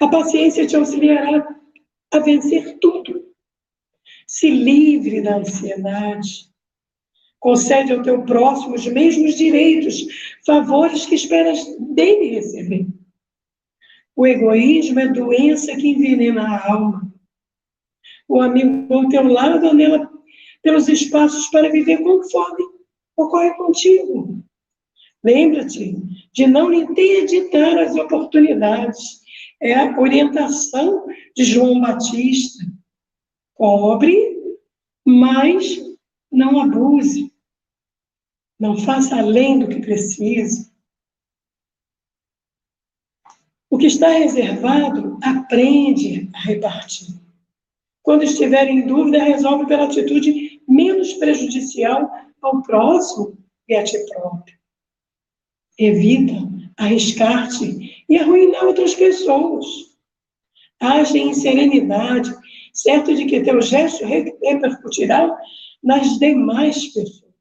[0.00, 1.46] A paciência te auxiliará
[2.12, 3.24] a vencer tudo.
[4.26, 6.50] Se livre da ansiedade.
[7.38, 10.04] Concede ao teu próximo os mesmos direitos,
[10.44, 12.86] favores que esperas dele receber.
[14.16, 17.05] O egoísmo é doença que envenena a alma.
[18.28, 20.10] O amigo ao teu lado, nela
[20.62, 22.64] pelos espaços para viver conforme
[23.16, 24.44] ocorre contigo.
[25.22, 25.96] Lembra-te
[26.32, 29.20] de não interditar as oportunidades.
[29.60, 32.64] É a orientação de João Batista.
[33.54, 34.36] Cobre,
[35.04, 35.80] mas
[36.30, 37.32] não abuse.
[38.58, 40.70] Não faça além do que precisa.
[43.70, 47.25] O que está reservado, aprende a repartir.
[48.06, 52.08] Quando estiver em dúvida, resolve pela atitude menos prejudicial
[52.40, 53.36] ao próximo
[53.68, 54.56] e a ti próprio.
[55.76, 56.34] Evita
[56.76, 59.66] arriscar-te e arruinar outras pessoas.
[60.78, 62.32] Age em serenidade,
[62.72, 65.36] certo de que teu gesto repercutirá
[65.82, 67.34] nas demais pessoas,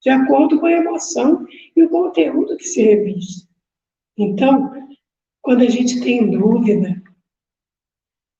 [0.00, 3.48] de acordo com a emoção e o conteúdo que se revista.
[4.16, 4.70] Então,
[5.42, 6.93] quando a gente tem dúvida,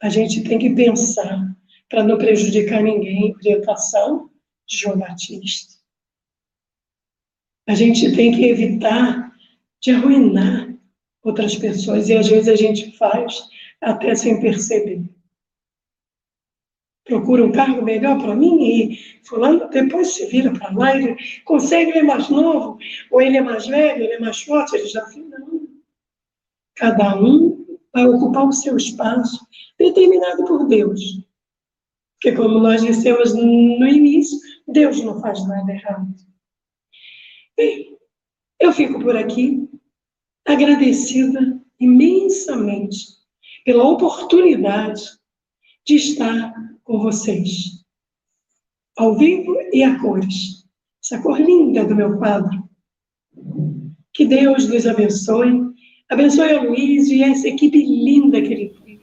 [0.05, 1.57] a gente tem que pensar
[1.89, 4.31] para não prejudicar ninguém, orientação
[4.69, 5.77] de João Batista.
[7.67, 9.35] A gente tem que evitar
[9.81, 10.77] de arruinar
[11.23, 13.49] outras pessoas, e às vezes a gente faz
[13.81, 15.03] até sem perceber.
[17.05, 21.93] Procura um cargo melhor para mim e fulano depois se vira para lá, ele consegue,
[21.93, 22.77] ele é mais novo,
[23.11, 25.67] ou ele é mais velho, ele é mais forte, ele já não.
[26.75, 27.64] Cada um
[27.95, 29.47] vai ocupar o seu espaço
[29.79, 31.01] determinado por Deus.
[32.15, 36.15] Porque, como nós dissemos no início, Deus não faz nada errado.
[37.57, 37.97] Bem,
[38.59, 39.69] eu fico por aqui
[40.45, 43.15] agradecida imensamente
[43.65, 45.03] pela oportunidade
[45.87, 46.53] de estar
[46.83, 47.85] com vocês,
[48.97, 50.65] ao vivo e a cores.
[51.03, 52.69] Essa cor linda do meu quadro.
[54.13, 55.74] Que Deus nos abençoe
[56.15, 59.01] Abençoe a Luiz e essa equipe linda que ele tem.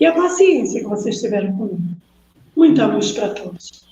[0.00, 1.78] E a paciência que vocês tiveram comigo.
[2.56, 3.86] Muita luz para todos.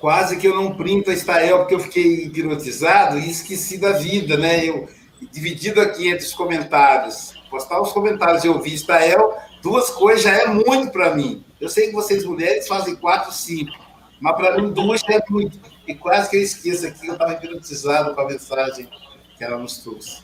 [0.00, 4.36] Quase que eu não printo a Estael, porque eu fiquei hipnotizado e esqueci da vida,
[4.36, 4.68] né?
[4.68, 4.88] Eu,
[5.30, 10.48] dividido aqui entre os comentários, postar os comentários e ouvir Estael, duas coisas já é
[10.48, 11.45] muito para mim.
[11.60, 13.72] Eu sei que vocês mulheres fazem quatro, cinco,
[14.20, 15.58] mas para mim duas é muito.
[15.86, 18.88] E quase que eu esqueço aqui, eu estava hipnotizado com a mensagem
[19.36, 20.22] que ela nos trouxe.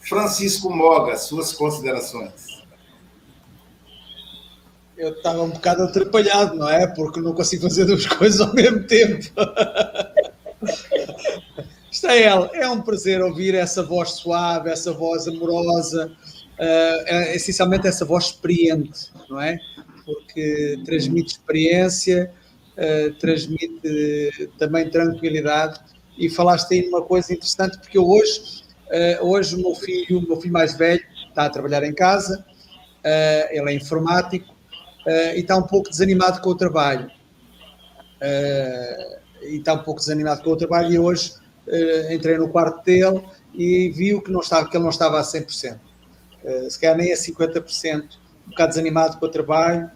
[0.00, 2.58] Francisco Moga, suas considerações.
[4.96, 6.86] Eu estava um bocado atrapalhado, não é?
[6.86, 9.24] Porque não consigo fazer duas coisas ao mesmo tempo.
[11.90, 12.50] Está ela.
[12.52, 16.12] É um prazer ouvir essa voz suave, essa voz amorosa,
[16.58, 19.58] uh, é, essencialmente essa voz experiente, não é?
[20.08, 22.32] Porque transmite experiência,
[22.78, 25.78] uh, transmite também tranquilidade.
[26.16, 28.64] E falaste aí numa coisa interessante, porque hoje,
[29.20, 32.42] uh, hoje o meu filho, o meu filho mais velho, está a trabalhar em casa,
[32.42, 34.56] uh, ele é informático
[35.34, 37.10] e está um pouco desanimado com o trabalho.
[39.42, 41.32] e está um pouco desanimado com o trabalho e hoje
[42.10, 43.22] entrei no quarto dele
[43.54, 45.78] e viu que, não estava, que ele não estava a 100%.
[46.44, 48.04] Uh, se calhar nem a 50%,
[48.46, 49.90] um bocado desanimado com o trabalho,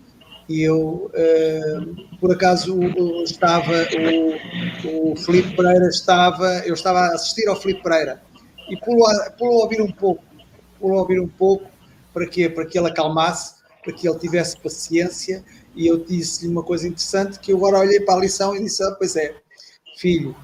[0.52, 2.78] e eu, uh, por acaso,
[3.24, 3.72] estava,
[4.84, 8.22] o, o Felipe Pereira estava, eu estava a assistir ao Felipe Pereira
[8.68, 10.22] e pulo a, a ouvir um pouco,
[10.78, 11.64] pulo a ouvir um pouco,
[12.12, 12.50] para quê?
[12.50, 15.42] Para que ele acalmasse, para que ele tivesse paciência
[15.74, 18.84] e eu disse-lhe uma coisa interessante que eu agora olhei para a lição e disse,
[18.84, 19.34] ah, pois é,
[19.96, 20.36] filho,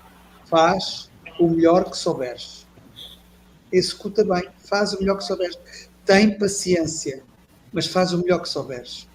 [0.47, 2.67] faz o melhor que souberes.
[3.71, 5.59] Executa bem, faz o melhor que souberes.
[6.07, 7.23] Tem paciência,
[7.71, 9.08] mas faz o melhor que souberes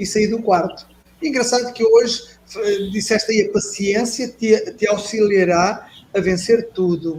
[0.00, 0.88] e saí do quarto.
[1.22, 2.22] Engraçado que hoje
[2.56, 7.18] eh, disseste aí a paciência te, te auxiliará a vencer tudo.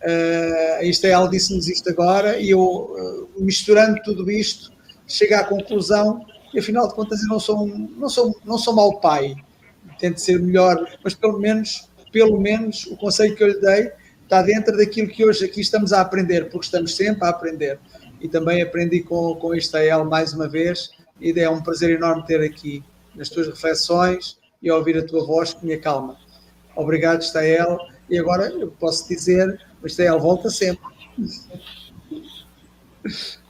[0.00, 4.72] Uh, isto é, ela disse-nos isto agora e eu, uh, misturando tudo isto,
[5.08, 8.74] chego à conclusão que afinal de contas eu não sou, um, não sou, não sou
[8.74, 9.34] mau pai,
[9.98, 13.90] tento ser melhor, mas pelo menos, pelo menos o conselho que eu lhe dei
[14.22, 17.78] está dentro daquilo que hoje aqui estamos a aprender, porque estamos sempre a aprender.
[18.20, 20.90] E também aprendi com, com a mais uma vez,
[21.20, 22.82] e é um prazer enorme ter aqui
[23.14, 26.16] nas tuas reflexões e ouvir a tua voz que me acalma.
[26.74, 27.78] Obrigado, Estael.
[28.08, 30.82] E agora eu posso dizer, o Estael volta sempre.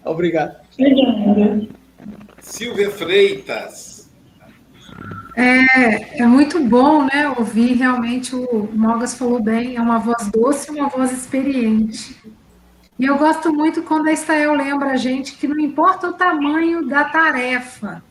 [0.04, 0.56] Obrigado.
[2.40, 4.10] Silvia Freitas.
[5.36, 10.70] É, é muito bom, né, ouvir realmente o Mogas falou bem, é uma voz doce,
[10.70, 12.16] uma voz experiente.
[12.99, 16.86] E eu gosto muito quando a Estael lembra a gente que não importa o tamanho
[16.86, 18.03] da tarefa,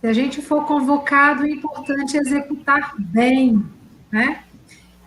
[0.00, 3.62] se a gente for convocado, é importante executar bem,
[4.10, 4.44] né?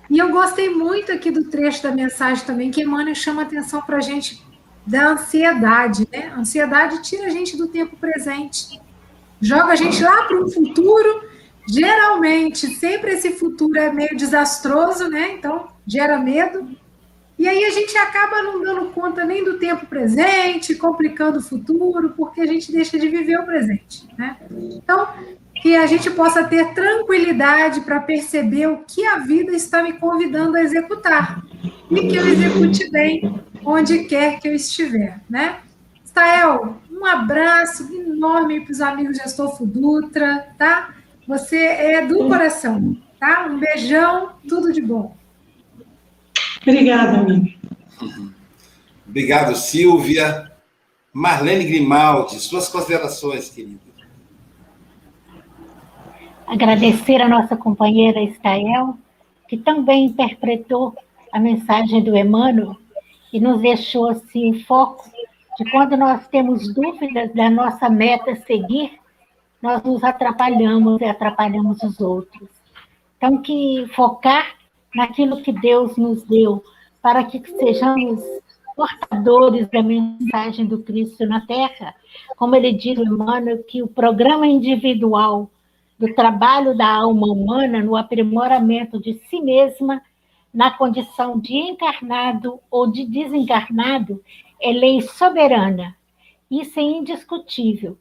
[0.10, 3.98] E eu gostei muito aqui do trecho da mensagem também, que Emmanuel chama atenção para
[3.98, 4.46] a gente
[4.86, 6.32] da ansiedade, né?
[6.36, 8.80] A ansiedade tira a gente do tempo presente,
[9.40, 11.32] joga a gente lá para um futuro.
[11.68, 15.34] Geralmente, sempre esse futuro é meio desastroso, né?
[15.34, 16.76] Então, gera medo.
[17.42, 22.14] E aí a gente acaba não dando conta nem do tempo presente, complicando o futuro,
[22.16, 24.08] porque a gente deixa de viver o presente.
[24.16, 24.38] Né?
[24.52, 25.08] Então,
[25.60, 30.56] que a gente possa ter tranquilidade para perceber o que a vida está me convidando
[30.56, 31.44] a executar.
[31.90, 35.20] E que eu execute bem onde quer que eu estiver.
[35.28, 35.62] Né?
[36.06, 40.94] Stael, um abraço enorme para os amigos de Astolfo Dutra, tá?
[41.28, 43.48] Você é do coração, tá?
[43.48, 45.20] Um beijão, tudo de bom.
[46.62, 47.54] Obrigada, amiga.
[49.08, 50.52] Obrigado, Silvia.
[51.14, 53.92] Marlene Grimaldi, suas considerações, querida.
[56.48, 58.98] Agradecer a nossa companheira Estael,
[59.48, 60.96] que também interpretou
[61.32, 62.76] a mensagem do Emmanuel
[63.34, 65.10] e nos deixou assim o foco
[65.58, 69.00] de quando nós temos dúvidas da nossa meta seguir,
[69.62, 72.50] nós nos atrapalhamos e atrapalhamos os outros.
[73.18, 74.56] Então, que focar
[74.94, 76.64] naquilo que Deus nos deu,
[77.02, 78.22] para que sejamos
[78.76, 81.94] portadores da mensagem do Cristo na Terra.
[82.36, 85.50] Como ele diz, Emmanuel, que o programa individual
[86.00, 90.02] do trabalho da alma humana no aprimoramento de si mesma,
[90.54, 94.22] na condição de encarnado ou de desencarnado,
[94.60, 95.96] é lei soberana.
[96.50, 97.98] Isso é indiscutível.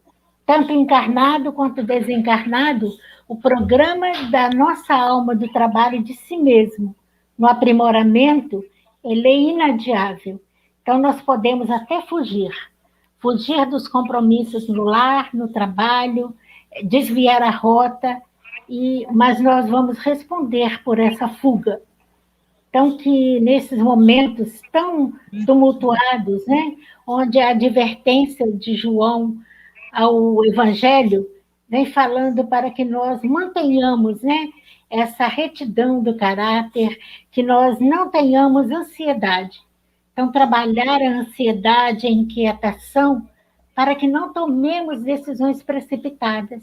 [0.47, 2.91] Tanto encarnado quanto desencarnado,
[3.31, 6.97] o programa da nossa alma do trabalho de si mesmo,
[7.39, 8.65] no aprimoramento,
[9.05, 10.43] ele é inadiável.
[10.83, 12.51] Então, nós podemos até fugir
[13.21, 16.35] fugir dos compromissos no lar, no trabalho,
[16.83, 18.21] desviar a rota,
[18.69, 21.81] e, mas nós vamos responder por essa fuga.
[22.69, 25.13] Então, que nesses momentos tão
[25.47, 26.75] tumultuados, né,
[27.07, 29.37] onde a advertência de João
[29.93, 31.27] ao Evangelho
[31.71, 34.49] vem falando para que nós mantenhamos né,
[34.91, 36.99] essa retidão do caráter,
[37.31, 39.61] que nós não tenhamos ansiedade.
[40.13, 43.27] Então, trabalhar a ansiedade, a inquietação,
[43.73, 46.63] para que não tomemos decisões precipitadas.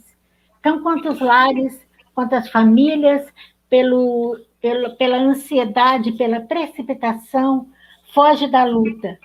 [0.59, 3.25] Então, quantos lares, quantas famílias,
[3.69, 7.69] pelo, pelo, pela ansiedade, pela precipitação,
[8.13, 9.17] foge da luta.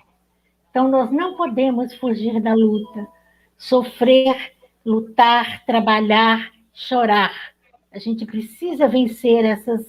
[0.69, 3.05] Então, nós não podemos fugir da luta.
[3.57, 4.52] Sofrer
[4.85, 7.33] lutar, trabalhar, chorar.
[7.91, 9.85] A gente precisa vencer essas,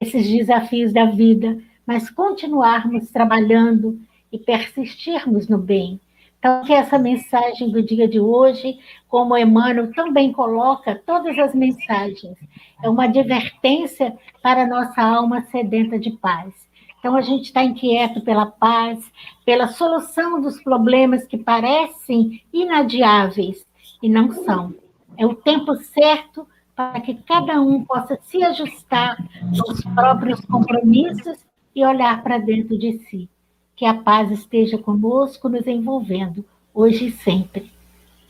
[0.00, 4.00] esses desafios da vida, mas continuarmos trabalhando
[4.32, 6.00] e persistirmos no bem.
[6.38, 8.78] Então, que essa mensagem do dia de hoje,
[9.08, 12.38] como Emmanuel também coloca, todas as mensagens,
[12.82, 16.54] é uma advertência para nossa alma sedenta de paz.
[16.98, 19.04] Então, a gente está inquieto pela paz,
[19.44, 23.66] pela solução dos problemas que parecem inadiáveis,
[24.02, 24.74] e não são.
[25.16, 29.16] É o tempo certo para que cada um possa se ajustar
[29.58, 31.38] aos próprios compromissos
[31.74, 33.28] e olhar para dentro de si.
[33.76, 37.70] Que a paz esteja conosco, nos envolvendo, hoje e sempre.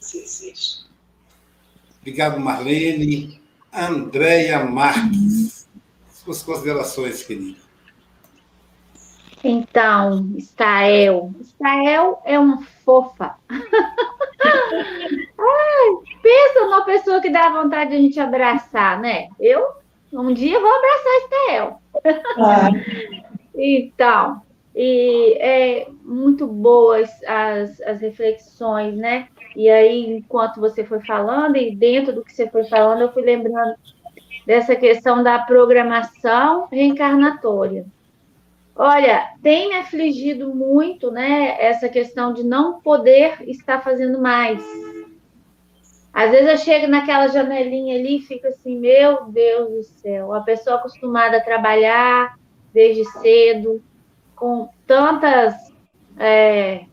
[0.01, 0.85] Sim, sim.
[2.01, 3.41] Obrigado, Marlene.
[3.73, 5.69] Andréia Marques.
[6.09, 7.59] Suas considerações, querida.
[9.43, 11.33] Então, Stael.
[11.43, 13.37] Stael é uma fofa.
[16.23, 19.29] Pensa numa pessoa que dá vontade de a gente abraçar, né?
[19.39, 19.67] Eu,
[20.13, 21.81] um dia, vou abraçar Stael.
[22.39, 22.71] Ah.
[23.55, 24.43] então,
[24.75, 29.29] e é muito boas as, as reflexões, né?
[29.57, 33.23] E aí, enquanto você foi falando, e dentro do que você foi falando, eu fui
[33.23, 33.75] lembrando
[34.47, 37.85] dessa questão da programação reencarnatória.
[38.75, 44.63] Olha, tem me afligido muito, né, essa questão de não poder estar fazendo mais.
[46.13, 50.41] Às vezes eu chego naquela janelinha ali e fico assim, meu Deus do céu, a
[50.41, 52.37] pessoa acostumada a trabalhar
[52.73, 53.83] desde cedo,
[54.35, 55.55] com tantas
[56.19, 56.85] é,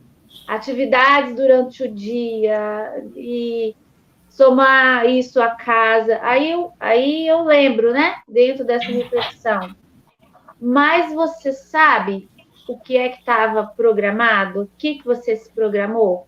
[0.47, 3.75] atividades durante o dia e
[4.29, 6.19] somar isso à casa.
[6.21, 9.75] Aí eu, aí eu lembro, né, dentro dessa reflexão
[10.59, 12.29] mas você sabe
[12.67, 14.63] o que é que estava programado?
[14.63, 16.27] O que, que você se programou?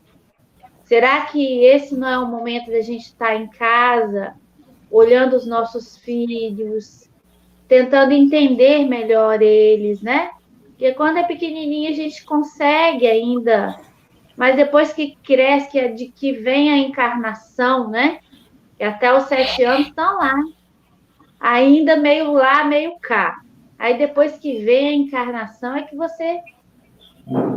[0.90, 4.34] Será que esse não é o momento da gente estar em casa,
[4.90, 7.08] olhando os nossos filhos,
[7.68, 10.32] tentando entender melhor eles, né?
[10.70, 13.80] Porque quando é pequenininho a gente consegue ainda,
[14.36, 18.20] mas depois que cresce, que, é de que vem a encarnação, né?
[18.80, 20.34] E até os sete anos estão lá,
[21.40, 23.40] ainda meio lá, meio cá.
[23.78, 26.42] Aí depois que vem a encarnação é que você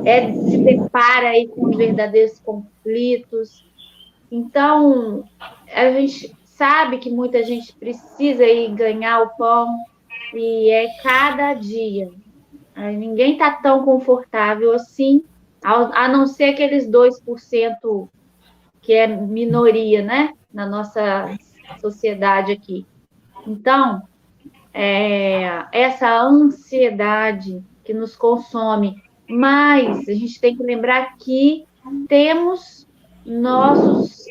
[0.05, 3.65] é, se depara aí com os verdadeiros conflitos.
[4.31, 5.25] Então,
[5.73, 9.77] a gente sabe que muita gente precisa ir ganhar o pão
[10.35, 12.11] e é cada dia.
[12.77, 15.25] Ninguém está tão confortável assim,
[15.63, 18.09] a não ser aqueles 2%
[18.81, 21.37] que é minoria, né, na nossa
[21.81, 22.85] sociedade aqui.
[23.47, 24.03] Então,
[24.75, 29.03] é, essa ansiedade que nos consome,
[29.33, 31.65] mas a gente tem que lembrar que
[32.07, 32.87] temos
[33.25, 34.27] nossos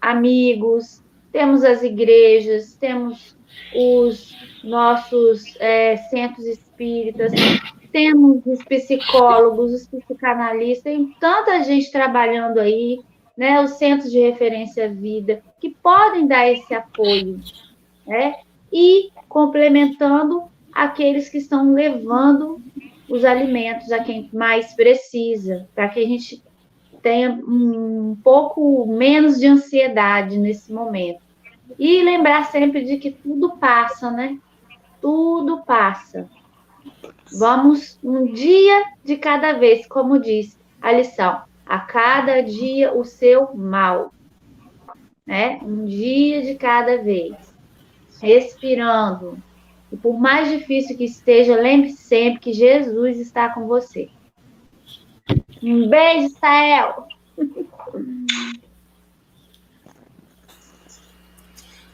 [0.00, 1.02] amigos,
[1.32, 3.36] temos as igrejas, temos
[3.74, 7.32] os nossos é, centros espíritas,
[7.90, 13.00] temos os psicólogos, os psicanalistas, tem tanta gente trabalhando aí,
[13.36, 17.40] né, os centros de referência à vida, que podem dar esse apoio,
[18.06, 18.36] né,
[18.72, 22.60] e complementando aqueles que estão levando
[23.08, 26.42] os alimentos a quem mais precisa, para que a gente
[27.02, 31.22] tenha um pouco menos de ansiedade nesse momento.
[31.78, 34.38] E lembrar sempre de que tudo passa, né?
[35.00, 36.28] Tudo passa.
[37.38, 41.42] Vamos um dia de cada vez, como diz a lição.
[41.66, 44.12] A cada dia o seu mal.
[45.26, 45.58] Né?
[45.62, 47.34] Um dia de cada vez.
[48.20, 49.42] Respirando.
[49.94, 54.08] E por mais difícil que esteja, lembre sempre que Jesus está com você.
[55.62, 57.06] Um beijo, Sael!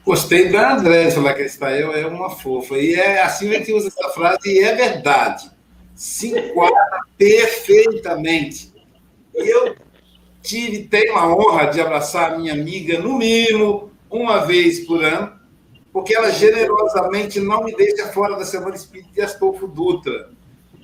[0.02, 2.78] Gostei da André falar que Israel é uma fofa.
[2.78, 5.50] E é assim que usa essa frase, e é verdade.
[5.94, 8.72] Se enquadra perfeitamente.
[9.34, 9.76] Eu
[10.40, 15.38] tive, tenho a honra de abraçar a minha amiga, no mínimo, uma vez por ano,
[15.92, 20.30] porque ela generosamente não me deixa fora da Semana Espírita de Astolfo Dutra.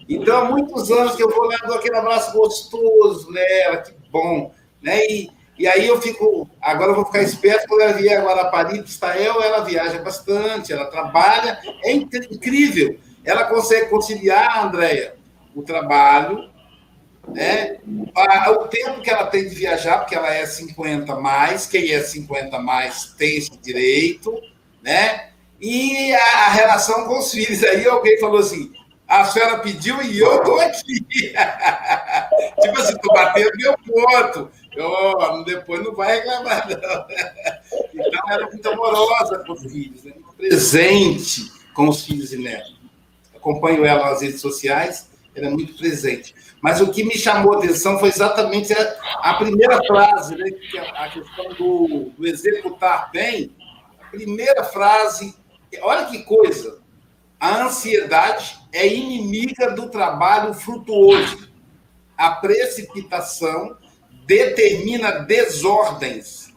[0.08, 4.52] Então, há muitos anos que eu vou lá, dou aquele abraço gostoso nela, que bom.
[4.80, 5.04] Né?
[5.06, 8.90] E e aí eu fico, agora eu vou ficar esperto quando ela vier a Paris,
[8.90, 12.98] Israel, ela viaja bastante, ela trabalha, é incrível.
[13.24, 15.16] Ela consegue conciliar, Andréia,
[15.54, 16.50] o trabalho,
[17.26, 17.78] né?
[18.50, 22.58] o tempo que ela tem de viajar, porque ela é 50 mais, quem é 50
[22.58, 24.38] mais tem esse direito,
[24.86, 25.30] né?
[25.60, 27.64] E a, relação com os filhos.
[27.64, 28.72] Aí alguém falou assim:
[29.08, 31.00] a senhora pediu e eu estou aqui.
[32.62, 34.50] tipo assim, estou batendo meu ponto.
[34.78, 37.06] Oh, depois não vai reclamar, não.
[37.98, 40.12] Então, era muito amorosa com os filhos, né?
[40.36, 42.78] presente com os filhos e netos.
[43.34, 46.34] Acompanho ela nas redes sociais, era é muito presente.
[46.60, 50.50] Mas o que me chamou a atenção foi exatamente a, a primeira frase, né?
[50.50, 53.50] Que a, a questão do, do executar bem.
[54.16, 55.36] Primeira frase,
[55.82, 56.80] olha que coisa,
[57.38, 61.50] a ansiedade é inimiga do trabalho frutuoso.
[62.16, 63.76] A precipitação
[64.26, 66.50] determina desordens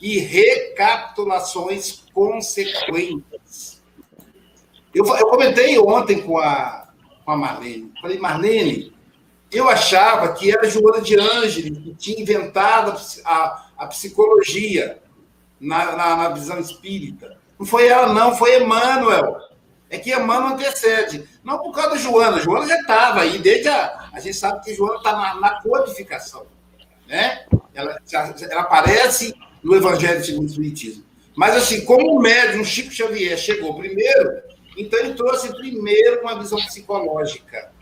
[0.00, 3.82] e recapitulações consequentes.
[4.94, 6.88] Eu, eu comentei ontem com a,
[7.22, 7.92] com a Marlene.
[8.00, 8.94] Falei, Marlene,
[9.52, 15.03] eu achava que era Joana de Ângeles que tinha inventado a, a psicologia
[15.64, 17.36] na, na, na, visão espírita.
[17.58, 19.36] Não foi ela, não, foi Emmanuel.
[19.90, 21.28] É que Emmanuel antecede.
[21.42, 22.40] Não por causa da Joana.
[22.40, 24.08] Joana já estava aí, desde a.
[24.12, 26.46] A gente sabe que Joana está na, na codificação
[27.06, 27.44] né?
[27.74, 28.00] Ela,
[28.50, 31.04] ela aparece no Evangelho segundo o Espiritismo.
[31.34, 34.42] Mas, assim, como o médium Chico Xavier chegou primeiro,
[34.76, 37.72] então ele trouxe primeiro uma visão psicológica.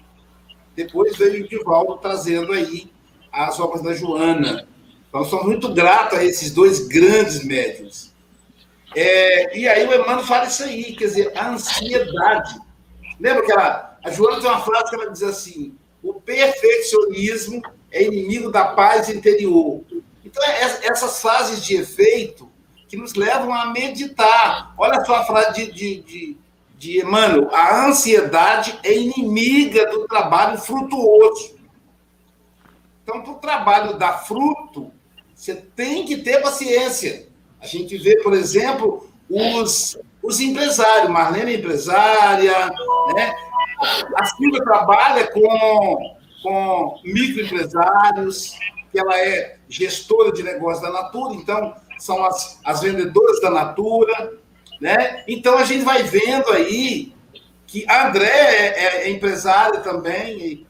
[0.75, 2.91] Depois veio o Divaldo trazendo aí
[3.31, 4.67] as obras da Joana.
[5.13, 8.15] Então, sou muito grato a esses dois grandes médiums.
[8.97, 12.59] É, e aí o Emmanuel fala isso aí, quer dizer, a ansiedade.
[13.21, 17.61] Lembra que ela, a Joana tem uma frase que ela diz assim: o perfeccionismo
[17.91, 19.83] é inimigo da paz interior.
[20.25, 22.51] Então, é essas fases de efeito
[22.89, 24.75] que nos levam a meditar.
[24.79, 26.37] Olha só a frase de, de, de,
[26.79, 31.55] de Emmanuel: a ansiedade é inimiga do trabalho frutuoso.
[33.03, 34.91] Então, para o trabalho dar fruto,
[35.43, 37.27] você tem que ter paciência.
[37.61, 42.71] A gente vê, por exemplo, os, os empresários, Marlene é empresária,
[43.13, 43.35] né?
[44.17, 48.59] a Silvia trabalha com com microempresários,
[48.91, 54.33] que ela é gestora de negócios da Natura, então são as, as vendedoras da Natura,
[54.81, 55.25] né?
[55.29, 57.15] Então a gente vai vendo aí
[57.65, 60.67] que a André é, é empresária também,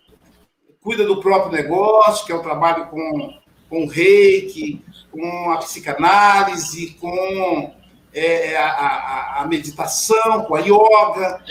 [0.83, 3.42] cuida do próprio negócio, que é o trabalho com,
[3.73, 7.73] com reiki, com a psicanálise, com
[8.13, 11.43] é, a, a, a meditação, com a yoga.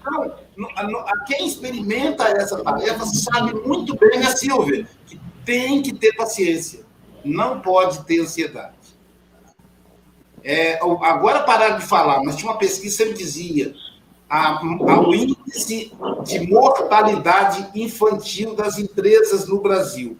[0.00, 6.80] Então, quem experimenta essa tarefa sabe muito bem, né, Silvia, que tem que ter paciência,
[7.22, 8.72] não pode ter ansiedade.
[10.42, 13.74] É, agora pararam de falar, mas tinha uma pesquisa que dizia
[14.30, 15.92] a, a, o índice
[16.24, 20.16] de mortalidade infantil das empresas no Brasil.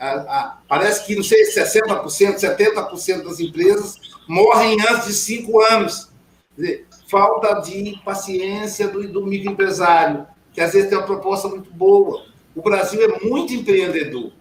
[0.00, 3.96] A, a, parece que, não sei, 60%, 70% das empresas
[4.26, 6.08] morrem antes de cinco anos.
[6.56, 12.24] Dizer, falta de paciência do, do microempresário, que às vezes tem uma proposta muito boa.
[12.54, 14.32] O Brasil é muito empreendedor.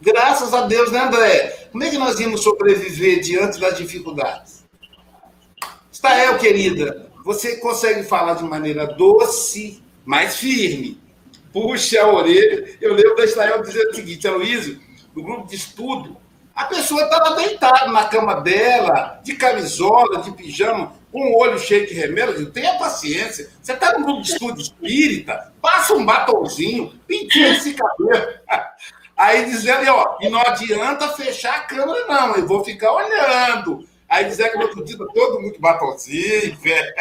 [0.00, 1.68] Graças a Deus, né, André?
[1.72, 4.64] Como é que nós íamos sobreviver diante das dificuldades?
[5.90, 11.00] Estael, querida, você consegue falar de maneira doce, mais firme.
[11.52, 12.76] Puxa a orelha.
[12.80, 14.80] Eu lembro da Estael dizendo o seguinte, Aloysio,
[15.18, 16.16] no grupo de estudo,
[16.54, 21.86] a pessoa estava deitada na cama dela, de camisola, de pijama, com o olho cheio
[21.86, 22.50] de remédio.
[22.50, 23.50] Tenha paciência.
[23.62, 28.34] Você está no grupo de estudo espírita, passa um batomzinho, pintinha esse cabelo.
[29.16, 33.84] Aí dizendo, ó, e não adianta fechar a câmera, não, eu vou ficar olhando.
[34.08, 36.94] Aí dizer que no outro dia todo mundo batonzinho, velho.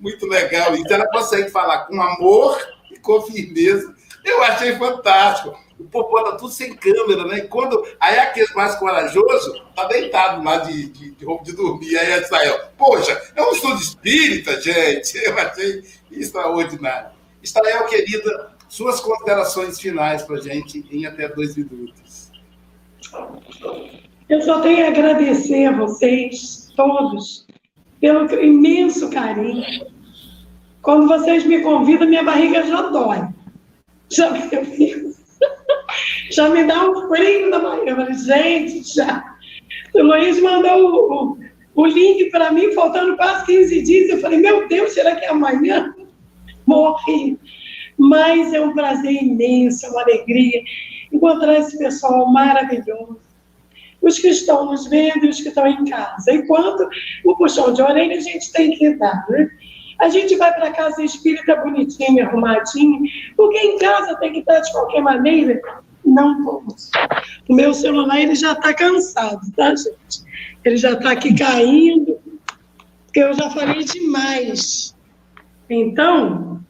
[0.00, 0.76] Muito legal.
[0.76, 2.58] Então ela consegue falar com amor
[2.90, 3.94] e com firmeza.
[4.24, 5.56] Eu achei fantástico.
[5.78, 7.38] O povo bota tudo sem câmera, né?
[7.38, 7.86] E quando.
[8.00, 11.96] Aí aquele mais corajoso tá deitado lá de, de, de roupa de dormir.
[11.96, 15.16] Aí a Israel, poxa, é um estudo espírita, gente.
[15.24, 17.10] Eu achei extraordinário.
[17.42, 22.30] Israel, querida, suas considerações finais para gente em até dois minutos.
[24.28, 27.46] Eu só tenho a agradecer a vocês, todos,
[28.00, 29.86] pelo imenso carinho.
[30.82, 33.26] Quando vocês me convidam, minha barriga já dói.
[34.10, 35.07] Já me,
[36.38, 37.90] já me dá um frio na barriga.
[37.90, 39.24] Eu falei, gente, já.
[39.94, 41.38] O Luiz mandou o,
[41.74, 44.10] o, link para mim, faltando quase 15 dias.
[44.10, 45.94] Eu falei, meu Deus, será que é amanhã?
[46.66, 47.38] Morri
[47.98, 50.62] mas é um prazer imenso, é uma alegria
[51.12, 53.18] encontrar esse pessoal maravilhoso.
[54.00, 56.32] Os que estão nos vendo e os que estão em casa.
[56.32, 56.88] Enquanto
[57.24, 59.50] o puxão de orelha a gente tem que dar, né?
[59.98, 63.00] A gente vai para casa espírita bonitinho, arrumadinho,
[63.36, 65.60] porque em casa tem que estar de qualquer maneira.
[66.04, 66.90] Não vamos.
[67.48, 70.24] O meu celular ele já está cansado, tá, gente?
[70.64, 72.18] Ele já está aqui caindo,
[73.04, 74.94] porque eu já falei demais.
[75.68, 76.60] Então,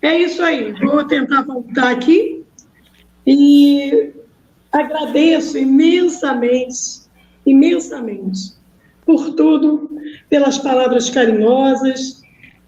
[0.00, 0.72] é isso aí.
[0.80, 2.44] Vou tentar voltar aqui
[3.26, 4.12] e
[4.72, 7.02] agradeço imensamente,
[7.46, 8.54] imensamente,
[9.04, 9.90] por tudo,
[10.28, 12.21] pelas palavras carinhosas,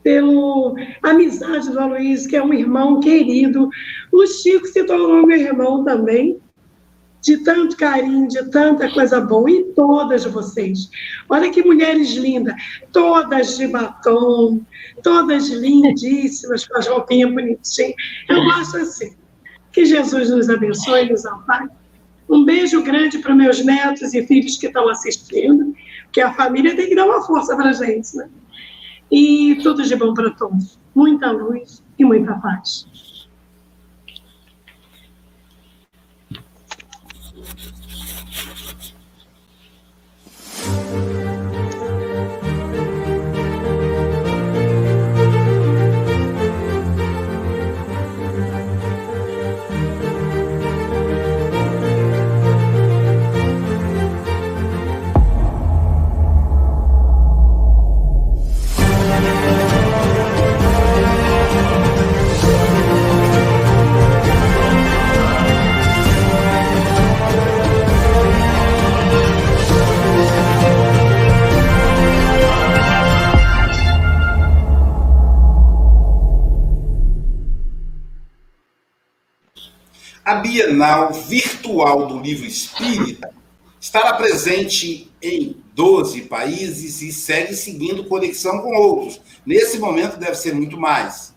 [0.04, 3.68] pela amizade do Aloysio, que é um irmão querido.
[4.12, 6.38] O Chico se tornou meu irmão também,
[7.22, 10.90] de tanto carinho, de tanta coisa boa, e todas vocês.
[11.28, 12.54] Olha que mulheres lindas,
[12.92, 14.60] todas de batom,
[15.02, 17.94] todas lindíssimas, com as roupinhas bonitinhas.
[18.28, 19.16] Eu gosto assim.
[19.72, 21.68] Que Jesus nos abençoe nos ampare.
[22.28, 25.74] Um beijo grande para meus netos e filhos que estão assistindo,
[26.12, 28.28] que a família tem que dar uma força para a gente, né?
[29.10, 30.78] E tudo de bom para todos.
[30.94, 32.86] Muita luz e muita paz.
[80.54, 83.28] Bienal Virtual do Livro Espírita
[83.80, 89.20] estará presente em 12 países e segue seguindo conexão com outros.
[89.44, 91.34] Nesse momento deve ser muito mais.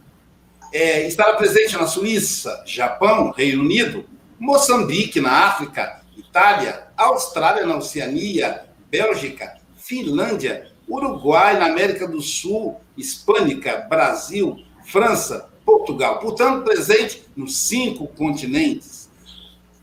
[0.72, 4.06] É, estará presente na Suíça, Japão, Reino Unido,
[4.38, 13.78] Moçambique, na África, Itália, Austrália, na Oceania, Bélgica, Finlândia, Uruguai, na América do Sul, Hispânica,
[13.90, 16.20] Brasil, França, Portugal.
[16.20, 18.97] Portanto, presente nos cinco continentes.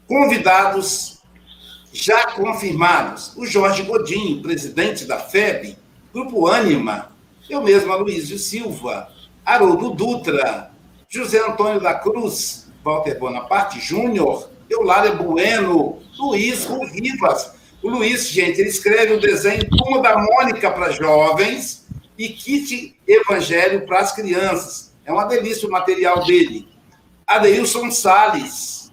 [0.07, 1.19] Convidados
[1.93, 5.77] já confirmados: o Jorge Godinho, presidente da FEB,
[6.13, 7.13] Grupo Ânima,
[7.49, 9.09] eu mesmo, Aloysio Silva,
[9.45, 10.71] Haroldo Dutra,
[11.09, 17.55] José Antônio da Cruz, Walter Bonaparte Júnior, Eulália Bueno, Luiz Rivas.
[17.83, 21.87] O Luiz, gente, ele escreve o desenho Turma da Mônica para jovens
[22.17, 26.67] e kit Evangelho para as crianças É uma delícia o material dele.
[27.27, 28.84] Adeilson Sales,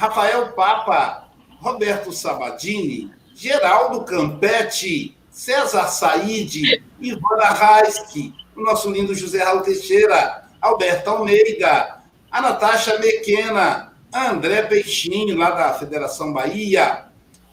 [0.00, 1.28] Rafael Papa,
[1.60, 11.10] Roberto Sabadini, Geraldo Campetti, César Said, Ivana Raiski, o nosso lindo José Raul Teixeira, Alberto
[11.10, 17.04] Almeida, a Natasha Mequena, André Peixinho, lá da Federação Bahia,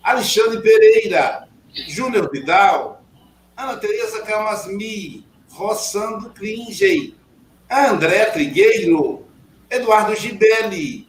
[0.02, 1.50] Alexandre Pereira,
[1.90, 3.04] Júnior Vidal,
[3.58, 7.14] Ana Tereza Camasmi, Rossando Kringey,
[7.70, 9.26] André Trigueiro,
[9.70, 11.07] Eduardo Gibelli,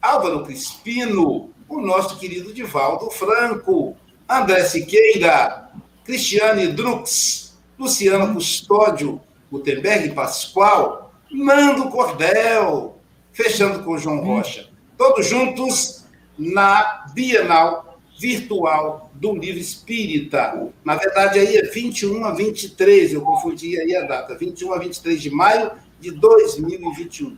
[0.00, 3.96] Álvaro Crispino, o nosso querido Divaldo Franco,
[4.28, 5.70] André Siqueira,
[6.04, 9.20] Cristiane Drux, Luciano Custódio,
[9.50, 12.98] Gutenberg Pascoal, Nando Cordel,
[13.32, 14.68] fechando com João Rocha.
[14.96, 16.04] Todos juntos
[16.38, 20.70] na Bienal Virtual do Livro Espírita.
[20.84, 25.22] Na verdade, aí é 21 a 23, eu confundi aí a data, 21 a 23
[25.22, 27.36] de maio de 2021.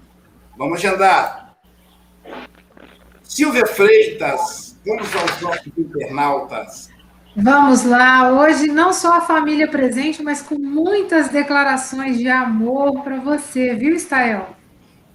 [0.57, 1.50] Vamos agendar.
[3.31, 6.91] Silvia Freitas, vamos aos nossos internautas.
[7.37, 13.21] Vamos lá, hoje não só a família presente, mas com muitas declarações de amor para
[13.21, 14.49] você, viu, Stael?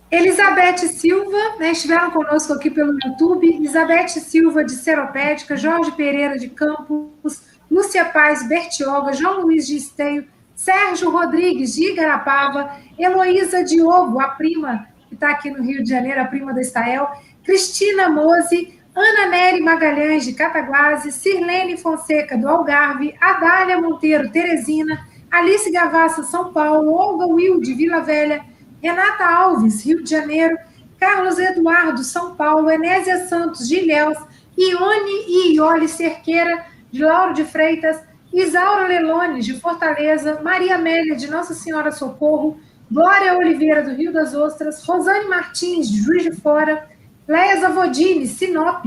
[0.09, 6.47] Elizabeth Silva, né, estiveram conosco aqui pelo YouTube, Elizabeth Silva de Seropédica, Jorge Pereira de
[6.47, 14.30] Campos, Lúcia Paz Bertioga, João Luiz de Esteio, Sérgio Rodrigues de Igarapava, Heloísa Diogo, a
[14.30, 17.09] prima que está aqui no Rio de Janeiro, a prima da Estael,
[17.45, 25.69] Cristina Mose, Ana Nery Magalhães, de Cataguase, Sirlene Fonseca, do Algarve, Adália Monteiro, Teresina, Alice
[25.71, 28.43] Gavassa, São Paulo, Olga Will, de Vila Velha,
[28.81, 30.57] Renata Alves, Rio de Janeiro,
[30.99, 34.17] Carlos Eduardo, São Paulo, Enésia Santos, de Ilhéus,
[34.57, 37.99] Ione e Iole Cerqueira, de Lauro de Freitas,
[38.33, 42.57] Isaura Lelone, de Fortaleza, Maria Amélia, de Nossa Senhora Socorro,
[42.89, 46.94] Glória Oliveira, do Rio das Ostras, Rosane Martins, de Juiz de Fora,
[47.28, 48.84] Leia Zavodini, Sinop,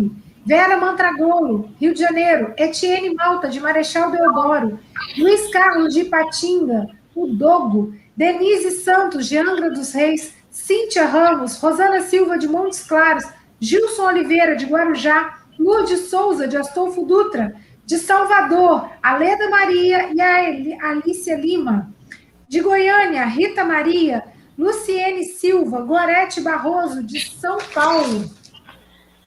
[0.46, 4.78] Vera Mantragolo, Rio de Janeiro, Etienne Malta, de Marechal Deodoro,
[5.16, 12.00] Luiz Carlos de Ipatinga, o Dogo, Denise Santos, de Angra dos Reis, Cíntia Ramos, Rosana
[12.02, 13.24] Silva, de Montes Claros,
[13.60, 20.90] Gilson Oliveira, de Guarujá, Lourdes Souza, de Astolfo Dutra, de Salvador, Aleda Maria e a
[20.90, 21.92] Alicia Lima,
[22.48, 24.24] de Goiânia, Rita Maria,
[24.58, 28.28] Luciene Silva, Gorete Barroso, de São Paulo.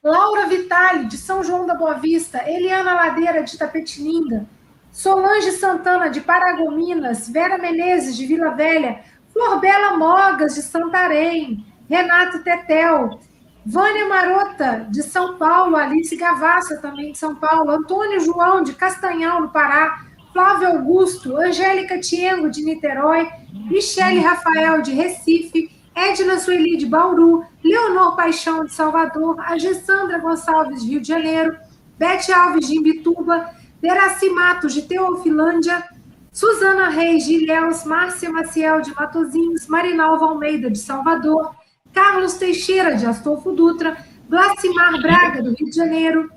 [0.04, 2.42] Laura Vitale, de São João da Boa Vista.
[2.46, 4.46] Eliana Ladeira, de Tapetininga.
[4.90, 7.30] Solange Santana, de Paragominas.
[7.30, 9.00] Vera Menezes, de Vila Velha.
[9.32, 11.64] Florbela Mogas, de Santarém.
[11.88, 13.18] Renato Tetel.
[13.64, 15.76] Vânia Marota, de São Paulo.
[15.76, 17.70] Alice Gavassa, também de São Paulo.
[17.70, 20.04] Antônio João, de Castanhal, no Pará.
[20.32, 23.28] Flávio Augusto, Angélica Tiengo, de Niterói,
[23.70, 30.82] Michele Rafael, de Recife, Edna Sueli, de Bauru, Leonor Paixão, de Salvador, a Gessandra Gonçalves,
[30.82, 31.56] de Rio de Janeiro,
[31.98, 35.84] Bete Alves, de Imbituba, Deraci Matos, de Teofilândia,
[36.32, 41.54] Suzana Reis, de Ilhéus, Márcia Maciel, de Matozinhos, Marinalva Almeida, de Salvador,
[41.92, 43.98] Carlos Teixeira, de Astolfo Dutra,
[44.30, 46.32] Glacimar Braga, do Rio de Janeiro,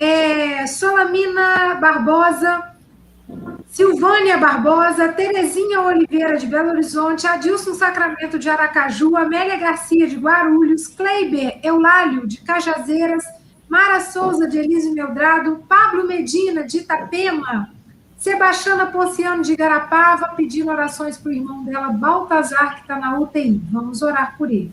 [0.00, 2.69] é, Solamina Barbosa,
[3.66, 10.88] Silvânia Barbosa, Terezinha Oliveira de Belo Horizonte, Adilson Sacramento de Aracaju, Amélia Garcia de Guarulhos,
[10.88, 13.24] Kleiber Eulálio de Cajazeiras,
[13.68, 17.70] Mara Souza de Elise Meldrado, Pablo Medina de Itapema,
[18.18, 23.62] Sebastiana Ponciano de Garapava, pedindo orações para o irmão dela, Baltazar, que está na UTI.
[23.70, 24.72] Vamos orar por ele.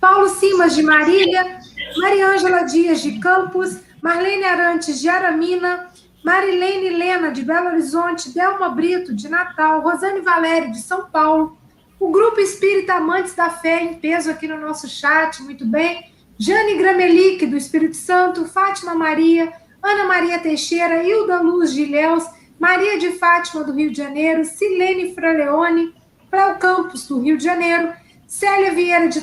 [0.00, 1.58] Paulo Simas de Marília,
[1.96, 5.91] Mariângela Dias de Campos, Marlene Arantes de Aramina,
[6.22, 11.58] Marilene Lena, de Belo Horizonte, Delma Brito, de Natal, Rosane Valério, de São Paulo,
[11.98, 16.76] o Grupo Espírita Amantes da Fé, em peso aqui no nosso chat, muito bem, Jane
[16.76, 19.52] Gramelic, do Espírito Santo, Fátima Maria,
[19.82, 22.24] Ana Maria Teixeira, Hilda Luz de Ilhéus,
[22.58, 25.92] Maria de Fátima, do Rio de Janeiro, Silene Fraleone,
[26.30, 27.92] Cléo Campos, do Rio de Janeiro,
[28.26, 29.22] Célia Vieira, de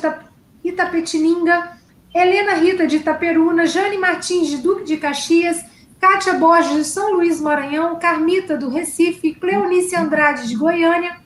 [0.63, 1.77] Itapetininga,
[2.13, 5.65] Helena Rita, de Itaperuna, Jane Martins, de Duque de Caxias,
[5.99, 11.17] Kátia Borges, de São Luís Maranhão, Carmita, do Recife, Cleonice Andrade, de Goiânia,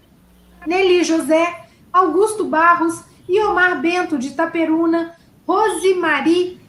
[0.66, 5.16] Nelly José, Augusto Barros, Iomar Bento, de Itaperuna,
[5.48, 6.60] Rosemary,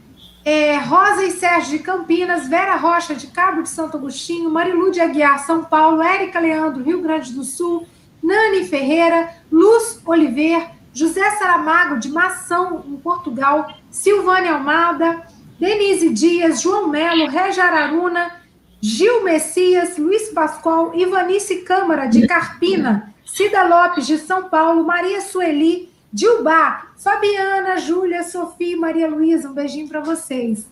[0.44, 5.00] é, Rosa e Sérgio, de Campinas, Vera Rocha, de Cabo de Santo Agostinho, Marilu de
[5.00, 7.86] Aguiar, São Paulo, Érica Leandro, Rio Grande do Sul,
[8.22, 15.26] Nani Ferreira, Luz Oliver, José Saramago, de Mação, em Portugal, Silvânia Almada,
[15.58, 18.40] Denise Dias, João Melo, Regia Araruna,
[18.80, 25.88] Gil Messias, Luiz Pascoal, Ivanice Câmara, de Carpina, Cida Lopes, de São Paulo, Maria Sueli,
[26.12, 30.66] Dilba, Fabiana, Júlia, Sofia, Maria Luísa, um beijinho para vocês.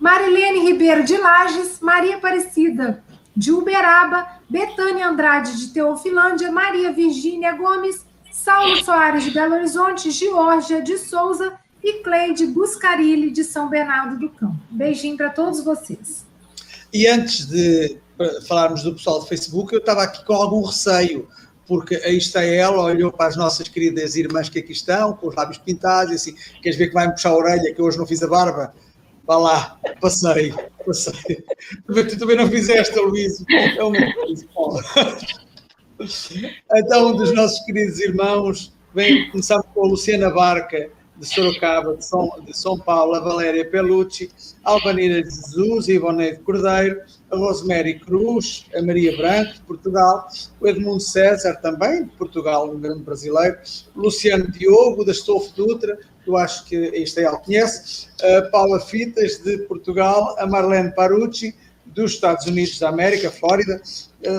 [0.00, 3.04] Marilene Ribeiro de Lages, Maria Aparecida
[3.36, 10.80] de Uberaba, Betânia Andrade de Teofilândia, Maria Virgínia Gomes, Saulo Soares de Belo Horizonte, Georgia
[10.80, 14.58] de Souza e Cleide Buscarilli de São Bernardo do Campo.
[14.70, 16.26] Beijinho para todos vocês.
[16.92, 17.98] E antes de
[18.46, 21.28] falarmos do pessoal do Facebook, eu estava aqui com algum receio,
[21.66, 25.34] porque aí está ela, olhou para as nossas queridas irmãs que aqui estão, com os
[25.34, 28.22] lábios pintados, e assim, queres ver que vai-me puxar a orelha, que hoje não fiz
[28.22, 28.74] a barba?
[29.26, 30.54] Vá lá, passei,
[30.84, 31.44] passei.
[31.86, 33.44] Tu também não fizeste, Luís.
[33.50, 33.98] É uma.
[36.74, 42.04] Então, um dos nossos queridos irmãos, vem, começamos com a Luciana Barca, de Sorocaba, de
[42.04, 44.30] São, de São Paulo, a Valéria Pelucci,
[44.62, 47.00] Albanira Jesus, a Ivonete Cordeiro,
[47.30, 50.28] a Rosemary Cruz, a Maria Branco, de Portugal,
[50.60, 53.58] o Edmundo César, também, de Portugal, um grande brasileiro,
[53.96, 59.38] Luciano Diogo, da Estofo Dutra, eu acho que este aí ela conhece, a Paula Fitas,
[59.38, 61.54] de Portugal, a Marlene Parucci,
[61.86, 63.80] dos Estados Unidos da América, Flórida,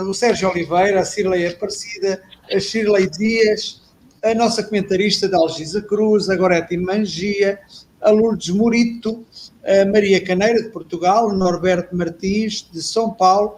[0.07, 2.21] o Sérgio Oliveira, a Cirlei Aparecida,
[2.51, 3.81] a Shirley Dias,
[4.23, 7.59] a nossa comentarista da Algisa Cruz, a Gorete Mangia,
[8.01, 9.25] a Lourdes Morito,
[9.63, 13.55] a Maria Caneira, de Portugal, o Norberto Martins, de São Paulo,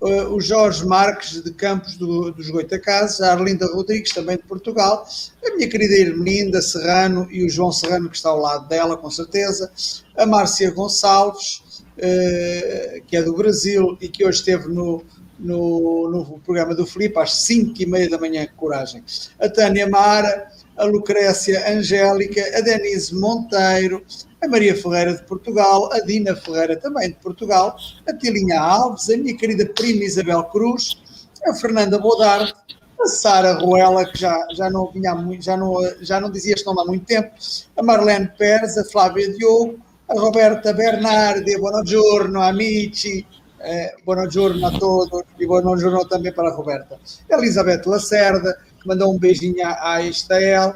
[0.00, 5.06] o Jorge Marques, de Campos do, dos Goitacazes, a Arlinda Rodrigues, também de Portugal,
[5.44, 9.10] a minha querida Irmelinda Serrano e o João Serrano, que está ao lado dela, com
[9.10, 9.70] certeza,
[10.16, 15.04] a Márcia Gonçalves, eh, que é do Brasil e que hoje esteve no,
[15.40, 19.02] no, no programa do Filipe, às 5 e meia da manhã, coragem.
[19.38, 24.04] A Tânia Mara, a Lucrécia Angélica, a Denise Monteiro,
[24.42, 27.76] a Maria Ferreira de Portugal, a Dina Ferreira também de Portugal,
[28.08, 31.02] a Tilinha Alves, a minha querida prima Isabel Cruz,
[31.46, 32.54] a Fernanda Bodarte,
[33.00, 36.66] a Sara Ruela, que já, já não vinha muito, já não, já não dizia este
[36.66, 37.30] nome há muito tempo,
[37.76, 39.78] a Marlene Pérez, a Flávia Diogo,
[40.08, 43.26] a Roberta Bernardi, buongiorno amici,
[43.60, 46.98] eh, buongiorno a todos e buongiorno também para a Roberta.
[47.28, 50.74] Elizabeth Lacerda, que mandou um beijinho à, à Estael,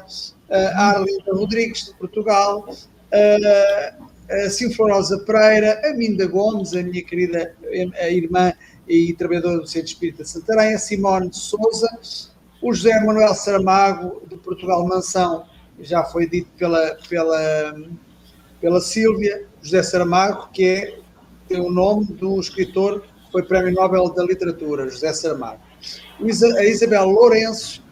[0.49, 2.67] a Arlinda Rodrigues, de Portugal,
[4.29, 7.55] a Sinflorosa Pereira, a Minda Gomes, a minha querida
[7.99, 8.53] a irmã
[8.87, 11.89] e trabalhadora do Centro Espírita de Santarém, a Simone de Souza,
[12.61, 15.45] o José Manuel Saramago, de Portugal Mansão,
[15.79, 17.75] já foi dito pela, pela,
[18.61, 20.99] pela Sílvia, José Saramago, que é
[21.47, 25.59] tem o nome do escritor que foi Prémio Nobel da Literatura, José Saramago.
[26.19, 27.83] A Isabel Lourenço,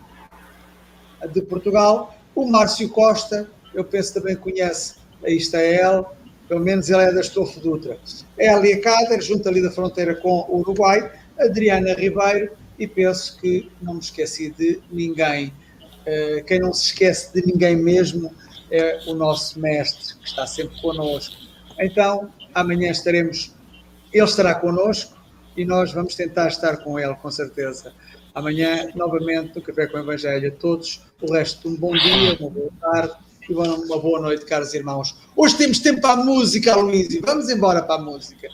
[1.31, 2.15] de Portugal.
[2.35, 6.15] O Márcio Costa, eu penso também conhece a Istael,
[6.47, 7.97] pelo menos ele é da Estofo Dutra.
[8.39, 11.11] A Elia Cader, junto ali da fronteira com o Uruguai.
[11.39, 15.53] Adriana Ribeiro, e penso que não me esqueci de ninguém.
[16.05, 18.33] Eh, quem não se esquece de ninguém mesmo
[18.69, 21.35] é o nosso mestre, que está sempre connosco.
[21.79, 23.53] Então, amanhã estaremos,
[24.11, 25.17] ele estará connosco
[25.55, 27.93] e nós vamos tentar estar com ele, com certeza.
[28.33, 30.47] Amanhã, novamente, no Café com o Evangelho.
[30.49, 33.13] A todos, o resto, um bom dia, uma boa tarde
[33.47, 35.15] e uma boa noite, caros irmãos.
[35.35, 37.19] Hoje temos tempo para a música, Luís.
[37.21, 38.47] Vamos embora para a música.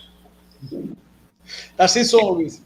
[1.45, 2.61] Estás sem som, Luís.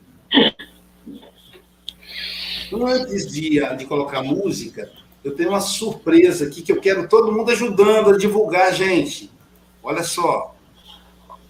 [2.73, 4.89] Antes de, de colocar música,
[5.23, 9.29] eu tenho uma surpresa aqui que eu quero todo mundo ajudando a divulgar, gente.
[9.83, 10.52] Olha só.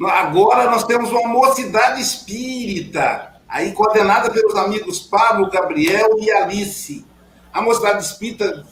[0.02, 7.06] Agora nós temos uma mocidade espírita, aí coordenada pelos amigos Pablo, Gabriel e Alice.
[7.54, 8.66] A mocidade espírita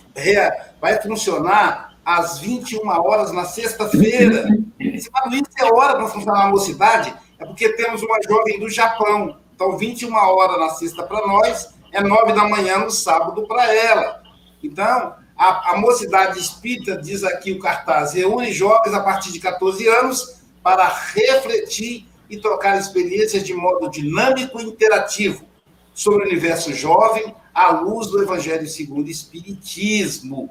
[0.80, 4.47] vai funcionar às 21 horas na sexta-feira.
[4.80, 5.09] Se isso
[5.59, 9.38] é hora para funcionar a mocidade, é porque temos uma jovem do Japão.
[9.53, 14.24] Então, 21 horas na sexta para nós, é 9 da manhã no sábado para ela.
[14.63, 19.88] Então, a, a mocidade espírita, diz aqui o cartaz, reúne jovens a partir de 14
[19.88, 25.45] anos para refletir e trocar experiências de modo dinâmico e interativo
[25.93, 30.49] sobre o universo jovem à luz do Evangelho segundo o Espiritismo.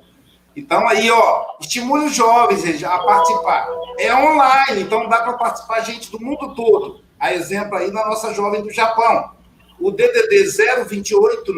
[0.54, 3.68] Então, aí, ó, estimule os jovens a participar.
[3.98, 7.00] É online, então dá para participar gente do mundo todo.
[7.18, 9.32] A exemplo aí da nossa jovem do Japão.
[9.78, 10.50] O DDD
[10.86, 11.52] 028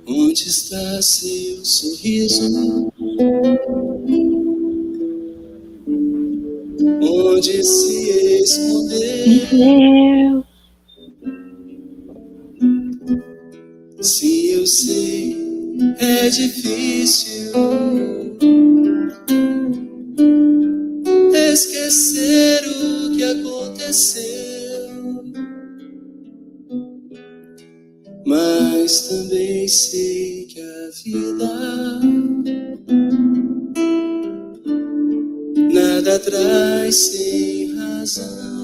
[0.08, 2.91] Onde está seu sorriso?
[7.01, 8.10] Onde se
[8.41, 10.43] escondeu?
[14.01, 15.38] Se eu sei,
[15.99, 17.96] é difícil.
[29.68, 31.99] Sei que a vida
[35.74, 38.57] nada traz sem razão.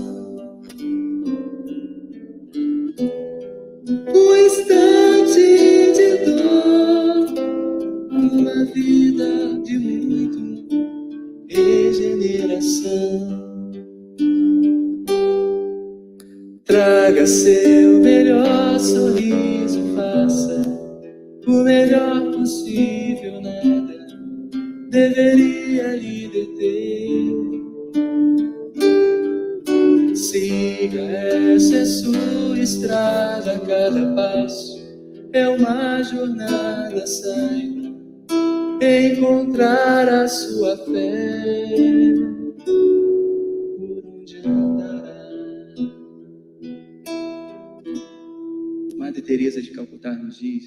[36.24, 37.94] Jornada, saiba
[38.82, 42.14] encontrar a sua fé.
[42.66, 45.16] Por onde andará?
[48.98, 50.64] Madre Teresa de Calcutá nos diz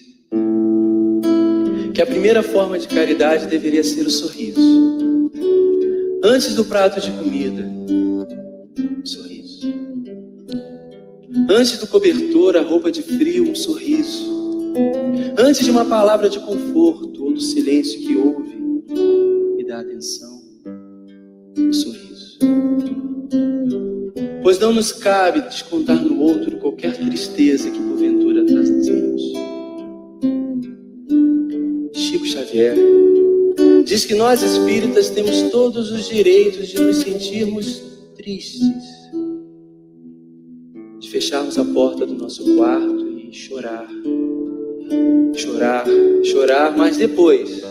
[1.95, 5.31] que a primeira forma de caridade deveria ser o sorriso.
[6.23, 9.67] Antes do prato de comida, um sorriso.
[11.49, 14.36] Antes do cobertor, a roupa de frio, um sorriso.
[15.39, 18.59] Antes de uma palavra de conforto ou do silêncio que ouve
[19.59, 20.41] e dá atenção,
[21.59, 22.39] um sorriso.
[24.43, 29.23] Pois não nos cabe descontar no outro qualquer tristeza que porventura trazemos.
[31.95, 32.77] Chico Xavier
[33.85, 37.83] diz que nós espíritas temos todos os direitos de nos sentirmos
[38.15, 38.85] tristes,
[40.99, 43.89] de fecharmos a porta do nosso quarto e chorar
[45.35, 45.85] chorar,
[46.25, 47.63] chorar, mas depois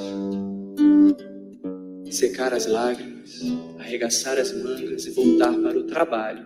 [2.15, 3.41] secar as lágrimas,
[3.77, 6.45] arregaçar as mangas e voltar para o trabalho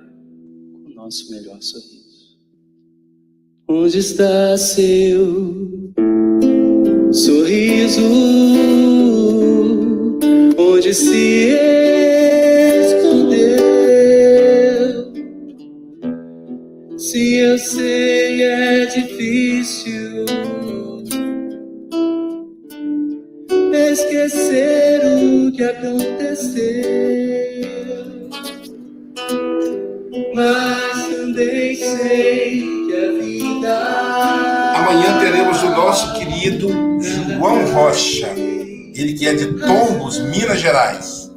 [0.74, 1.99] com o nosso melhor sorriso.
[3.67, 5.93] Onde está seu
[7.11, 8.01] sorriso?
[10.57, 11.51] Onde se
[12.82, 13.59] escondeu?
[16.97, 18.18] Se eu sei
[25.70, 26.84] aconteceu.
[30.34, 33.78] Mas também sei que a vida.
[34.76, 36.70] Amanhã teremos o nosso querido
[37.01, 38.30] João Rocha,
[38.95, 41.30] ele que é de Tombos, Minas Gerais.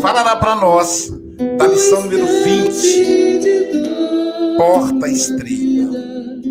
[0.00, 1.10] Falará para nós
[1.58, 6.00] da lição número 20, Porta Estreita.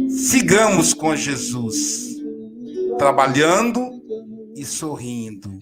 [0.09, 2.17] Sigamos com Jesus,
[2.97, 3.88] trabalhando
[4.59, 5.57] e sorrindo,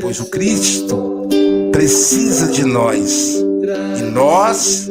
[0.00, 1.28] pois o Cristo
[1.70, 3.36] precisa de nós
[3.96, 4.90] e nós,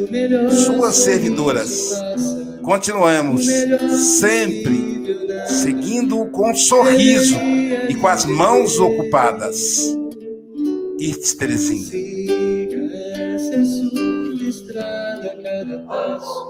[0.64, 1.92] suas servidoras,
[2.62, 5.02] continuamos sempre
[5.46, 7.36] seguindo com um sorriso
[7.90, 9.94] e com as mãos ocupadas.
[10.98, 11.90] Irtes Terezinha.